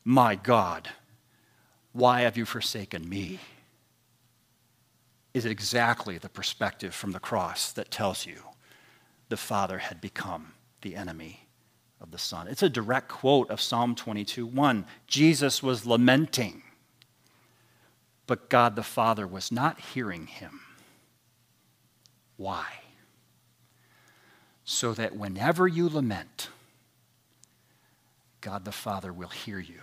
my 0.04 0.36
God, 0.36 0.89
why 1.93 2.21
have 2.21 2.38
you 2.38 2.45
forsaken 2.45 3.08
me? 3.08 3.39
Is 5.34 5.46
exactly 5.46 6.17
the 6.17 6.30
perspective 6.30 6.94
from 6.94 7.12
the 7.12 7.20
cross 7.20 7.72
that 7.72 7.89
tells 7.89 8.26
you 8.26 8.41
the 9.30 9.38
Father 9.38 9.78
had 9.78 10.02
become 10.02 10.54
the 10.82 10.96
enemy 10.96 11.48
of 12.02 12.12
the 12.12 12.17
Son. 12.17 12.48
It's 12.48 12.63
a 12.63 12.70
direct 12.70 13.08
quote 13.08 13.50
of 13.50 13.62
Psalm 13.62 13.96
22 13.96 14.46
1. 14.46 14.86
Jesus 15.08 15.63
was 15.63 15.86
lamenting, 15.86 16.63
but 18.28 18.50
God 18.50 18.76
the 18.76 18.84
Father 18.84 19.26
was 19.26 19.52
not 19.52 19.80
hearing 19.80 20.28
him. 20.28 20.62
Why? 22.36 22.65
So 24.65 24.94
that 24.94 25.15
whenever 25.15 25.67
you 25.67 25.88
lament, 25.88 26.50
God 28.41 28.65
the 28.65 28.72
Father 28.72 29.13
will 29.13 29.30
hear 29.30 29.60
you. 29.60 29.82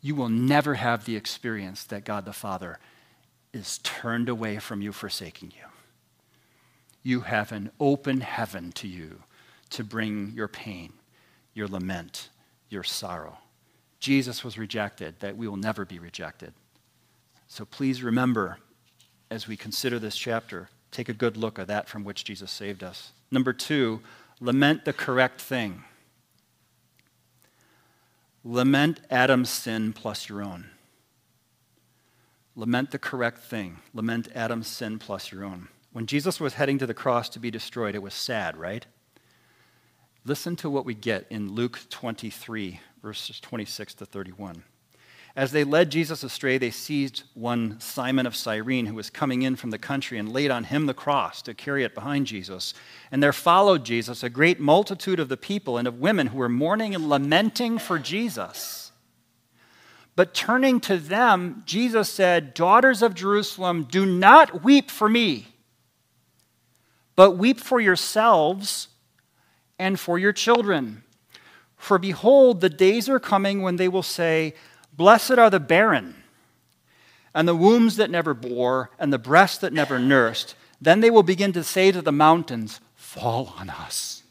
You 0.00 0.14
will 0.14 0.30
never 0.30 0.74
have 0.74 1.04
the 1.04 1.16
experience 1.16 1.84
that 1.84 2.04
God 2.04 2.24
the 2.24 2.32
Father 2.32 2.78
is 3.52 3.78
turned 3.78 4.28
away 4.28 4.58
from 4.58 4.82
you, 4.82 4.92
forsaking 4.92 5.52
you. 5.56 5.66
You 7.02 7.20
have 7.20 7.52
an 7.52 7.70
open 7.80 8.20
heaven 8.20 8.72
to 8.72 8.88
you 8.88 9.22
to 9.70 9.84
bring 9.84 10.32
your 10.34 10.48
pain, 10.48 10.92
your 11.54 11.66
lament, 11.68 12.28
your 12.68 12.82
sorrow. 12.82 13.38
Jesus 13.98 14.44
was 14.44 14.58
rejected, 14.58 15.20
that 15.20 15.36
we 15.36 15.48
will 15.48 15.56
never 15.56 15.84
be 15.84 15.98
rejected. 15.98 16.52
So 17.48 17.64
please 17.64 18.02
remember, 18.02 18.58
as 19.30 19.48
we 19.48 19.56
consider 19.56 19.98
this 19.98 20.16
chapter, 20.16 20.68
take 20.90 21.08
a 21.08 21.14
good 21.14 21.36
look 21.36 21.58
at 21.58 21.66
that 21.66 21.88
from 21.88 22.04
which 22.04 22.24
Jesus 22.24 22.50
saved 22.50 22.82
us. 22.82 23.12
Number 23.30 23.52
two, 23.52 24.00
lament 24.40 24.84
the 24.84 24.92
correct 24.92 25.40
thing. 25.40 25.84
Lament 28.44 29.00
Adam's 29.10 29.50
sin 29.50 29.92
plus 29.92 30.28
your 30.28 30.42
own. 30.42 30.70
Lament 32.60 32.90
the 32.90 32.98
correct 32.98 33.38
thing. 33.38 33.78
Lament 33.94 34.28
Adam's 34.34 34.66
sin 34.66 34.98
plus 34.98 35.32
your 35.32 35.44
own. 35.44 35.68
When 35.94 36.04
Jesus 36.04 36.38
was 36.38 36.52
heading 36.52 36.76
to 36.76 36.86
the 36.86 36.92
cross 36.92 37.30
to 37.30 37.38
be 37.38 37.50
destroyed, 37.50 37.94
it 37.94 38.02
was 38.02 38.12
sad, 38.12 38.54
right? 38.54 38.84
Listen 40.26 40.56
to 40.56 40.68
what 40.68 40.84
we 40.84 40.92
get 40.92 41.24
in 41.30 41.54
Luke 41.54 41.80
23, 41.88 42.78
verses 43.02 43.40
26 43.40 43.94
to 43.94 44.04
31. 44.04 44.62
As 45.34 45.52
they 45.52 45.64
led 45.64 45.90
Jesus 45.90 46.22
astray, 46.22 46.58
they 46.58 46.70
seized 46.70 47.22
one 47.32 47.80
Simon 47.80 48.26
of 48.26 48.36
Cyrene 48.36 48.84
who 48.84 48.94
was 48.94 49.08
coming 49.08 49.40
in 49.40 49.56
from 49.56 49.70
the 49.70 49.78
country 49.78 50.18
and 50.18 50.30
laid 50.30 50.50
on 50.50 50.64
him 50.64 50.84
the 50.84 50.92
cross 50.92 51.40
to 51.42 51.54
carry 51.54 51.82
it 51.82 51.94
behind 51.94 52.26
Jesus. 52.26 52.74
And 53.10 53.22
there 53.22 53.32
followed 53.32 53.86
Jesus 53.86 54.22
a 54.22 54.28
great 54.28 54.60
multitude 54.60 55.18
of 55.18 55.30
the 55.30 55.38
people 55.38 55.78
and 55.78 55.88
of 55.88 55.98
women 55.98 56.26
who 56.26 56.36
were 56.36 56.46
mourning 56.50 56.94
and 56.94 57.08
lamenting 57.08 57.78
for 57.78 57.98
Jesus. 57.98 58.89
But 60.20 60.34
turning 60.34 60.80
to 60.80 60.98
them, 60.98 61.62
Jesus 61.64 62.12
said, 62.12 62.52
Daughters 62.52 63.00
of 63.00 63.14
Jerusalem, 63.14 63.84
do 63.84 64.04
not 64.04 64.62
weep 64.62 64.90
for 64.90 65.08
me, 65.08 65.46
but 67.16 67.38
weep 67.38 67.58
for 67.58 67.80
yourselves 67.80 68.88
and 69.78 69.98
for 69.98 70.18
your 70.18 70.34
children. 70.34 71.04
For 71.78 71.96
behold, 71.96 72.60
the 72.60 72.68
days 72.68 73.08
are 73.08 73.18
coming 73.18 73.62
when 73.62 73.76
they 73.76 73.88
will 73.88 74.02
say, 74.02 74.52
Blessed 74.92 75.38
are 75.38 75.48
the 75.48 75.58
barren, 75.58 76.16
and 77.34 77.48
the 77.48 77.56
wombs 77.56 77.96
that 77.96 78.10
never 78.10 78.34
bore, 78.34 78.90
and 78.98 79.10
the 79.10 79.18
breasts 79.18 79.56
that 79.56 79.72
never 79.72 79.98
nursed. 79.98 80.54
Then 80.82 81.00
they 81.00 81.10
will 81.10 81.22
begin 81.22 81.54
to 81.54 81.64
say 81.64 81.92
to 81.92 82.02
the 82.02 82.12
mountains, 82.12 82.82
Fall 82.94 83.54
on 83.56 83.70
us, 83.70 84.22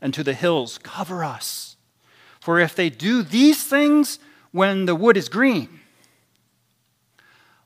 and 0.00 0.14
to 0.14 0.24
the 0.24 0.32
hills, 0.32 0.78
Cover 0.78 1.22
us. 1.22 1.76
For 2.40 2.58
if 2.58 2.74
they 2.74 2.88
do 2.88 3.22
these 3.22 3.64
things 3.64 4.18
when 4.54 4.84
the 4.84 4.94
wood 4.94 5.16
is 5.16 5.28
green, 5.28 5.80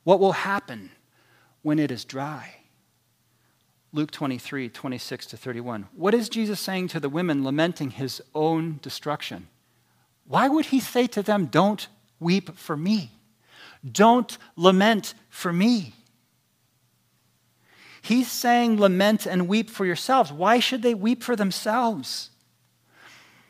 what 0.05 0.18
will 0.18 0.33
happen 0.33 0.88
when 1.61 1.79
it 1.79 1.90
is 1.90 2.03
dry? 2.03 2.55
Luke 3.92 4.11
23, 4.11 4.70
26 4.70 5.27
to 5.27 5.37
31. 5.37 5.88
What 5.94 6.14
is 6.14 6.31
Jesus 6.31 6.59
saying 6.59 6.88
to 6.88 6.98
the 6.98 7.11
women 7.11 7.44
lamenting 7.44 7.90
his 7.90 8.22
own 8.35 8.79
destruction? 8.81 9.48
Why 10.27 10.48
would 10.48 10.64
he 10.66 10.81
say 10.81 11.07
to 11.09 11.22
them, 11.22 11.44
Don't 11.44 11.87
weep 12.20 12.57
for 12.57 12.74
me? 12.74 13.11
Don't 13.92 14.38
lament 14.57 15.12
for 15.29 15.53
me. 15.53 15.92
He's 18.01 18.31
saying, 18.31 18.81
Lament 18.81 19.27
and 19.27 19.46
weep 19.46 19.68
for 19.68 19.85
yourselves. 19.85 20.33
Why 20.33 20.59
should 20.59 20.81
they 20.81 20.94
weep 20.94 21.22
for 21.22 21.37
themselves? 21.37 22.31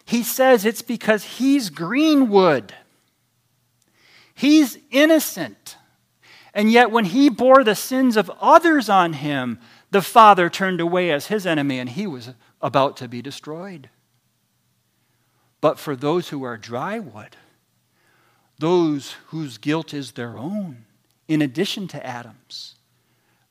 He 0.05 0.24
says 0.24 0.64
it's 0.64 0.83
because 0.83 1.22
he's 1.22 1.70
greenwood, 1.70 2.74
he's 4.38 4.79
innocent. 4.90 5.77
And 6.55 6.72
yet, 6.72 6.90
when 6.90 7.05
he 7.05 7.29
bore 7.29 7.62
the 7.62 7.74
sins 7.74 8.16
of 8.16 8.31
others 8.40 8.88
on 8.88 9.12
him, 9.12 9.59
the 9.90 10.03
father 10.03 10.48
turned 10.48 10.81
away 10.81 11.11
as 11.11 11.27
his 11.27 11.46
enemy 11.46 11.79
and 11.79 11.90
he 11.90 12.07
was 12.07 12.31
about 12.62 12.96
to 12.98 13.09
be 13.09 13.20
destroyed. 13.20 13.90
But 15.61 15.79
for 15.79 15.96
those 15.96 16.29
who 16.29 16.42
are 16.44 16.57
dry 16.57 16.98
wood, 16.98 17.37
those 18.59 19.12
whose 19.29 19.59
guilt 19.59 19.92
is 19.92 20.12
their 20.12 20.37
own, 20.38 20.85
in 21.27 21.42
addition 21.42 21.88
to 21.88 22.07
Adam's, 22.07 22.77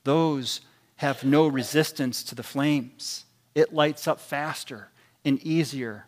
those 0.04 0.62
have 0.97 1.23
no 1.23 1.47
resistance 1.47 2.23
to 2.23 2.36
the 2.36 2.43
flames. 2.43 3.26
It 3.56 3.73
lights 3.73 4.08
up 4.08 4.19
faster 4.19 4.89
and 5.23 5.41
easier. 5.43 6.06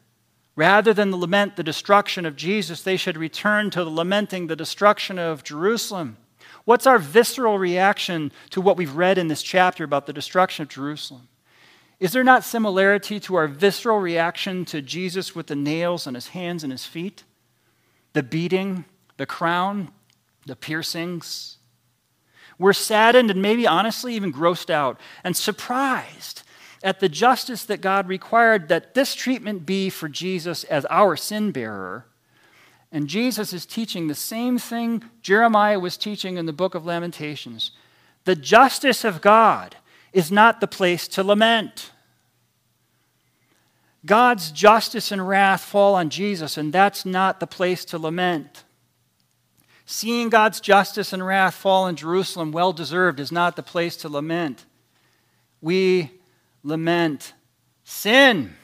Rather 0.59 0.93
than 0.93 1.15
lament 1.15 1.55
the 1.55 1.63
destruction 1.63 2.25
of 2.25 2.35
Jesus, 2.35 2.81
they 2.81 2.97
should 2.97 3.15
return 3.15 3.69
to 3.69 3.81
lamenting 3.81 4.47
the 4.47 4.57
destruction 4.57 5.17
of 5.17 5.41
Jerusalem. 5.41 6.17
What's 6.65 6.85
our 6.85 6.99
visceral 6.99 7.57
reaction 7.57 8.33
to 8.49 8.59
what 8.59 8.75
we've 8.75 8.93
read 8.93 9.17
in 9.17 9.29
this 9.29 9.41
chapter 9.41 9.85
about 9.85 10.05
the 10.05 10.11
destruction 10.11 10.63
of 10.63 10.67
Jerusalem? 10.67 11.29
Is 12.01 12.11
there 12.11 12.25
not 12.25 12.43
similarity 12.43 13.21
to 13.21 13.35
our 13.35 13.47
visceral 13.47 13.99
reaction 13.99 14.65
to 14.65 14.81
Jesus 14.81 15.33
with 15.33 15.47
the 15.47 15.55
nails 15.55 16.05
on 16.05 16.13
his 16.13 16.27
hands 16.27 16.61
and 16.61 16.73
his 16.73 16.85
feet? 16.85 17.23
The 18.11 18.21
beating, 18.21 18.83
the 19.15 19.25
crown, 19.25 19.91
the 20.45 20.57
piercings? 20.57 21.55
We're 22.57 22.73
saddened 22.73 23.31
and 23.31 23.41
maybe 23.41 23.65
honestly 23.65 24.13
even 24.13 24.33
grossed 24.33 24.69
out 24.69 24.99
and 25.23 25.37
surprised 25.37 26.43
at 26.81 26.99
the 26.99 27.09
justice 27.09 27.63
that 27.65 27.81
God 27.81 28.07
required 28.07 28.69
that 28.69 28.93
this 28.93 29.15
treatment 29.15 29.65
be 29.65 29.89
for 29.89 30.07
Jesus 30.07 30.63
as 30.65 30.85
our 30.85 31.15
sin 31.15 31.51
bearer 31.51 32.05
and 32.91 33.07
Jesus 33.07 33.53
is 33.53 33.65
teaching 33.65 34.07
the 34.07 34.15
same 34.15 34.57
thing 34.57 35.03
Jeremiah 35.21 35.79
was 35.79 35.97
teaching 35.97 36.37
in 36.37 36.45
the 36.45 36.53
book 36.53 36.73
of 36.73 36.85
Lamentations. 36.85 37.71
The 38.25 38.35
justice 38.35 39.03
of 39.03 39.21
God 39.21 39.75
is 40.11 40.31
not 40.31 40.59
the 40.59 40.67
place 40.67 41.07
to 41.09 41.23
lament. 41.23 41.91
God's 44.05 44.51
justice 44.51 45.11
and 45.11 45.27
wrath 45.27 45.61
fall 45.61 45.93
on 45.93 46.09
Jesus, 46.09 46.57
and 46.57 46.73
that's 46.73 47.05
not 47.05 47.39
the 47.39 47.47
place 47.47 47.85
to 47.85 47.99
lament. 47.99 48.63
Seeing 49.85 50.29
God's 50.29 50.59
justice 50.59 51.13
and 51.13 51.25
wrath 51.25 51.55
fall 51.55 51.87
in 51.87 51.95
Jerusalem, 51.95 52.51
well 52.51 52.73
deserved, 52.73 53.19
is 53.19 53.31
not 53.31 53.55
the 53.55 53.63
place 53.63 53.97
to 53.97 54.09
lament. 54.09 54.65
We 55.61 56.11
lament 56.63 57.33
sin, 57.83 58.55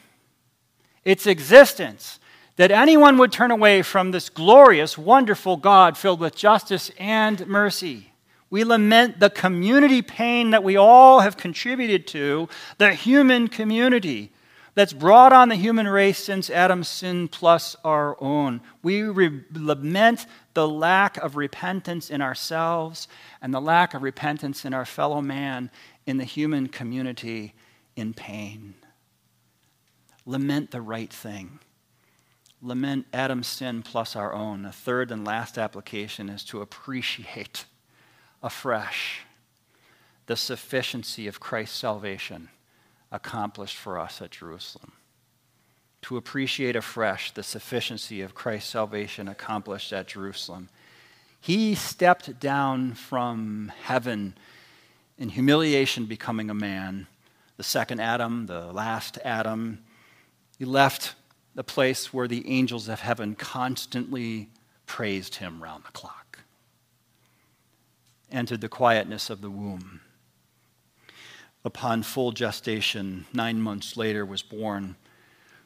its 1.03 1.27
existence, 1.27 2.19
that 2.58 2.71
anyone 2.71 3.17
would 3.17 3.31
turn 3.31 3.51
away 3.51 3.81
from 3.81 4.12
this 4.12 4.29
glorious, 4.29 4.97
wonderful 4.97 5.58
God 5.58 5.97
filled 5.97 6.19
with 6.19 6.36
justice 6.36 6.91
and 6.97 7.45
mercy. 7.47 8.12
We 8.49 8.63
lament 8.63 9.19
the 9.19 9.29
community 9.29 10.01
pain 10.01 10.51
that 10.51 10.63
we 10.63 10.77
all 10.77 11.19
have 11.19 11.36
contributed 11.36 12.08
to, 12.08 12.47
the 12.77 12.93
human 12.93 13.47
community 13.47 14.31
that's 14.75 14.93
brought 14.93 15.34
on 15.34 15.49
the 15.49 15.55
human 15.55 15.88
race 15.88 16.23
since 16.23 16.49
Adam's 16.49 16.88
sin 16.88 17.27
plus 17.27 17.75
our 17.84 18.21
own. 18.21 18.62
We 18.84 19.03
re- 19.03 19.41
lament 19.53 20.25
the 20.53 20.67
lack 20.67 21.17
of 21.17 21.36
repentance 21.36 22.10
in 22.10 22.21
ourselves 22.21 23.08
and 23.41 23.53
the 23.53 23.62
lack 23.62 23.93
of 23.93 24.03
repentance 24.03 24.63
in 24.65 24.73
our 24.73 24.86
fellow 24.86 25.21
man 25.21 25.71
in 26.05 26.17
the 26.17 26.23
human 26.23 26.67
community 26.67 27.53
in 27.95 28.13
pain. 28.13 28.75
Lament 30.25 30.71
the 30.71 30.81
right 30.81 31.12
thing 31.12 31.60
lament 32.65 33.05
Adam's 33.13 33.47
sin 33.47 33.84
plus 33.84 34.15
our 34.15 34.34
own. 34.34 34.63
The 34.63 34.71
third 34.71 35.12
and 35.12 35.25
last 35.25 35.58
application 35.58 36.29
is 36.29 36.43
to 36.45 36.62
appreciate 36.62 37.65
afresh 38.41 39.21
the 40.25 40.36
sufficiency 40.36 41.27
of 41.27 41.39
Christ's 41.39 41.77
salvation 41.77 42.49
accomplished 43.12 43.77
for 43.77 43.99
us 43.99 44.21
at 44.21 44.31
Jerusalem. 44.31 44.93
to 46.01 46.17
appreciate 46.17 46.75
afresh 46.75 47.31
the 47.31 47.41
sufficiency 47.41 48.21
of 48.21 48.36
Christ's 48.36 48.69
salvation 48.69 49.27
accomplished 49.27 49.91
at 49.91 50.08
Jerusalem. 50.08 50.69
He 51.41 51.73
stepped 51.73 52.39
down 52.39 52.93
from 52.93 53.71
heaven 53.81 54.38
in 55.17 55.29
humiliation, 55.29 56.05
becoming 56.05 56.51
a 56.51 56.53
man, 56.53 57.08
the 57.58 57.63
second 57.63 58.00
Adam, 58.00 58.46
the 58.48 58.72
last 58.72 59.18
Adam. 59.24 59.84
He 60.58 60.65
left 60.65 61.15
the 61.54 61.63
place 61.63 62.13
where 62.13 62.28
the 62.28 62.48
angels 62.50 62.89
of 62.89 63.00
heaven 63.00 63.36
constantly 63.36 64.50
praised 64.86 65.36
him 65.36 65.63
round 65.63 65.84
the 65.86 65.91
clock, 65.91 66.39
entered 68.32 68.62
the 68.62 68.70
quietness 68.70 69.30
of 69.30 69.41
the 69.41 69.50
womb. 69.50 70.02
Upon 71.63 72.04
full 72.04 72.32
gestation, 72.32 73.26
nine 73.34 73.60
months 73.60 73.98
later, 73.98 74.26
was 74.26 74.44
born, 74.44 74.96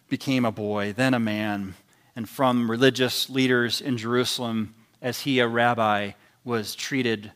became 0.07 0.45
a 0.45 0.51
boy, 0.51 0.93
then 0.93 1.13
a 1.13 1.19
man, 1.19 1.75
and 2.15 2.29
from 2.29 2.71
religious 2.71 3.29
leaders 3.29 3.81
in 3.81 3.97
Jerusalem, 3.97 4.75
as 5.01 5.21
he, 5.21 5.39
a 5.39 5.47
rabbi, 5.47 6.11
was 6.45 6.75
treated 6.75 7.31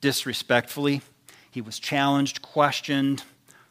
disrespectfully. 0.00 1.02
He 1.50 1.60
was 1.60 1.78
challenged, 1.78 2.40
questioned, 2.40 3.22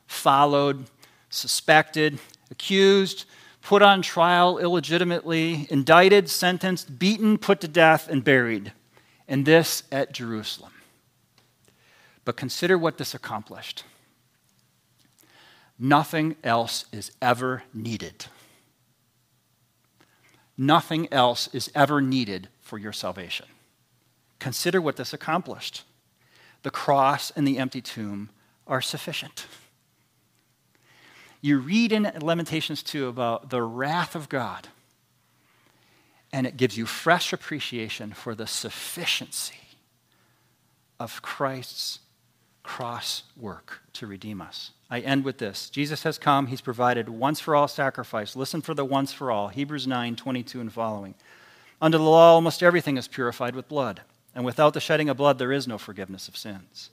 followed, 0.08 0.86
suspected, 1.30 2.20
accused, 2.52 3.26
put 3.62 3.82
on 3.82 4.02
trial 4.02 4.58
illegitimately, 4.58 5.68
indicted, 5.70 6.30
sentenced, 6.30 7.00
beaten, 7.00 7.38
put 7.38 7.62
to 7.62 7.68
death, 7.68 8.08
and 8.08 8.24
buried. 8.24 8.72
And 9.28 9.46
this 9.46 9.84
at 9.92 10.14
Jerusalem. 10.14 10.72
But 12.24 12.38
consider 12.38 12.78
what 12.78 12.98
this 12.98 13.14
accomplished. 13.14 13.84
Nothing 15.80 16.36
else 16.44 16.86
is 16.92 17.12
ever 17.22 17.64
needed. 17.74 18.28
Nothing 20.58 21.12
else 21.12 21.50
is 21.54 21.70
ever 21.76 22.02
needed 22.02 22.50
for 22.62 22.78
your 22.78 22.94
salvation. 22.94 23.48
Consider 24.40 24.80
what 24.80 24.96
this 24.96 25.14
accomplished. 25.14 25.84
The 26.64 26.72
cross 26.72 27.32
and 27.32 27.48
the 27.48 27.58
empty 27.58 27.82
tomb 27.82 28.30
are 28.68 28.82
sufficient. 28.82 29.48
You 31.46 31.60
read 31.60 31.92
in 31.92 32.12
Lamentations 32.22 32.82
2 32.82 33.06
about 33.06 33.52
the 33.52 33.62
wrath 33.62 34.16
of 34.16 34.30
God, 34.30 34.68
and 36.34 36.48
it 36.48 36.58
gives 36.58 36.76
you 36.76 36.88
fresh 36.88 37.32
appreciation 37.32 38.14
for 38.14 38.34
the 38.34 38.48
sufficiency 38.48 39.78
of 41.00 41.22
Christ's 41.22 42.00
cross 42.64 43.22
work 43.38 43.82
to 43.94 44.08
redeem 44.08 44.42
us. 44.42 44.72
I 44.90 45.02
end 45.02 45.24
with 45.24 45.38
this. 45.38 45.70
Jesus 45.70 46.02
has 46.02 46.18
come, 46.18 46.48
he's 46.48 46.62
provided 46.62 47.10
once 47.10 47.40
for 47.40 47.56
all 47.56 47.68
sacrifice. 47.68 48.36
Listen 48.36 48.62
for 48.62 48.74
the 48.74 48.84
once 48.84 49.14
for 49.14 49.30
all. 49.30 49.50
Hebrews 49.50 49.86
9, 49.86 50.16
22 50.16 50.60
and 50.60 50.74
following. 50.74 51.14
Under 51.80 52.00
the 52.00 52.04
law, 52.04 52.34
almost 52.34 52.64
everything 52.64 52.98
is 52.98 53.08
purified 53.08 53.54
with 53.54 53.70
blood, 53.70 54.02
and 54.34 54.46
without 54.46 54.74
the 54.74 54.80
shedding 54.80 55.10
of 55.10 55.18
blood, 55.18 55.38
there 55.38 55.52
is 55.52 55.68
no 55.68 55.78
forgiveness 55.78 56.28
of 56.28 56.36
sins. 56.36 56.90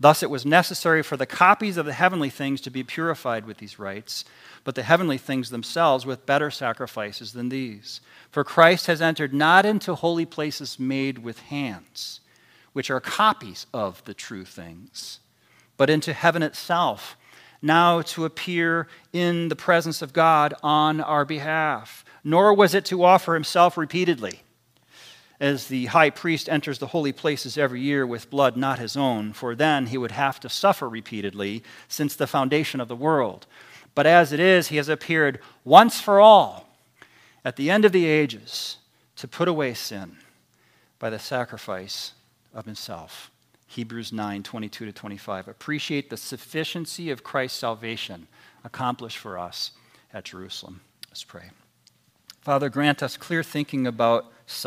Thus, 0.00 0.22
it 0.22 0.30
was 0.30 0.44
necessary 0.44 1.02
for 1.02 1.16
the 1.16 1.26
copies 1.26 1.76
of 1.76 1.86
the 1.86 1.92
heavenly 1.92 2.30
things 2.30 2.60
to 2.62 2.70
be 2.70 2.82
purified 2.82 3.46
with 3.46 3.58
these 3.58 3.78
rites, 3.78 4.24
but 4.64 4.74
the 4.74 4.82
heavenly 4.82 5.18
things 5.18 5.50
themselves 5.50 6.04
with 6.04 6.26
better 6.26 6.50
sacrifices 6.50 7.32
than 7.32 7.48
these. 7.48 8.00
For 8.30 8.44
Christ 8.44 8.86
has 8.86 9.02
entered 9.02 9.32
not 9.32 9.64
into 9.64 9.94
holy 9.94 10.26
places 10.26 10.78
made 10.78 11.18
with 11.18 11.40
hands, 11.40 12.20
which 12.72 12.90
are 12.90 13.00
copies 13.00 13.66
of 13.72 14.02
the 14.04 14.14
true 14.14 14.44
things, 14.44 15.20
but 15.76 15.90
into 15.90 16.12
heaven 16.12 16.42
itself, 16.42 17.16
now 17.60 18.02
to 18.02 18.24
appear 18.24 18.88
in 19.12 19.48
the 19.48 19.56
presence 19.56 20.02
of 20.02 20.12
God 20.12 20.52
on 20.62 21.00
our 21.00 21.24
behalf. 21.24 22.04
Nor 22.24 22.54
was 22.54 22.74
it 22.74 22.84
to 22.86 23.04
offer 23.04 23.34
himself 23.34 23.76
repeatedly 23.76 24.42
as 25.42 25.66
the 25.66 25.86
high 25.86 26.08
priest 26.08 26.48
enters 26.48 26.78
the 26.78 26.86
holy 26.86 27.10
places 27.10 27.58
every 27.58 27.80
year 27.80 28.06
with 28.06 28.30
blood 28.30 28.56
not 28.56 28.78
his 28.78 28.96
own, 28.96 29.32
for 29.32 29.56
then 29.56 29.86
he 29.86 29.98
would 29.98 30.12
have 30.12 30.38
to 30.38 30.48
suffer 30.48 30.88
repeatedly 30.88 31.64
since 31.88 32.14
the 32.14 32.28
foundation 32.28 32.80
of 32.80 32.86
the 32.86 32.94
world. 32.94 33.44
But 33.96 34.06
as 34.06 34.32
it 34.32 34.38
is, 34.38 34.68
he 34.68 34.76
has 34.76 34.88
appeared 34.88 35.40
once 35.64 36.00
for 36.00 36.20
all 36.20 36.68
at 37.44 37.56
the 37.56 37.70
end 37.72 37.84
of 37.84 37.90
the 37.90 38.06
ages 38.06 38.76
to 39.16 39.26
put 39.26 39.48
away 39.48 39.74
sin 39.74 40.16
by 41.00 41.10
the 41.10 41.18
sacrifice 41.18 42.12
of 42.54 42.64
himself. 42.64 43.28
Hebrews 43.66 44.12
9 44.12 44.44
22 44.44 44.86
to 44.86 44.92
25. 44.92 45.48
Appreciate 45.48 46.08
the 46.08 46.16
sufficiency 46.16 47.10
of 47.10 47.24
Christ's 47.24 47.58
salvation 47.58 48.28
accomplished 48.62 49.18
for 49.18 49.36
us 49.36 49.72
at 50.14 50.22
Jerusalem. 50.24 50.82
Let's 51.10 51.24
pray. 51.24 51.50
Father, 52.42 52.68
grant 52.68 53.02
us 53.02 53.16
clear 53.16 53.42
thinking 53.42 53.86
about 53.86 54.26
suffering 54.46 54.62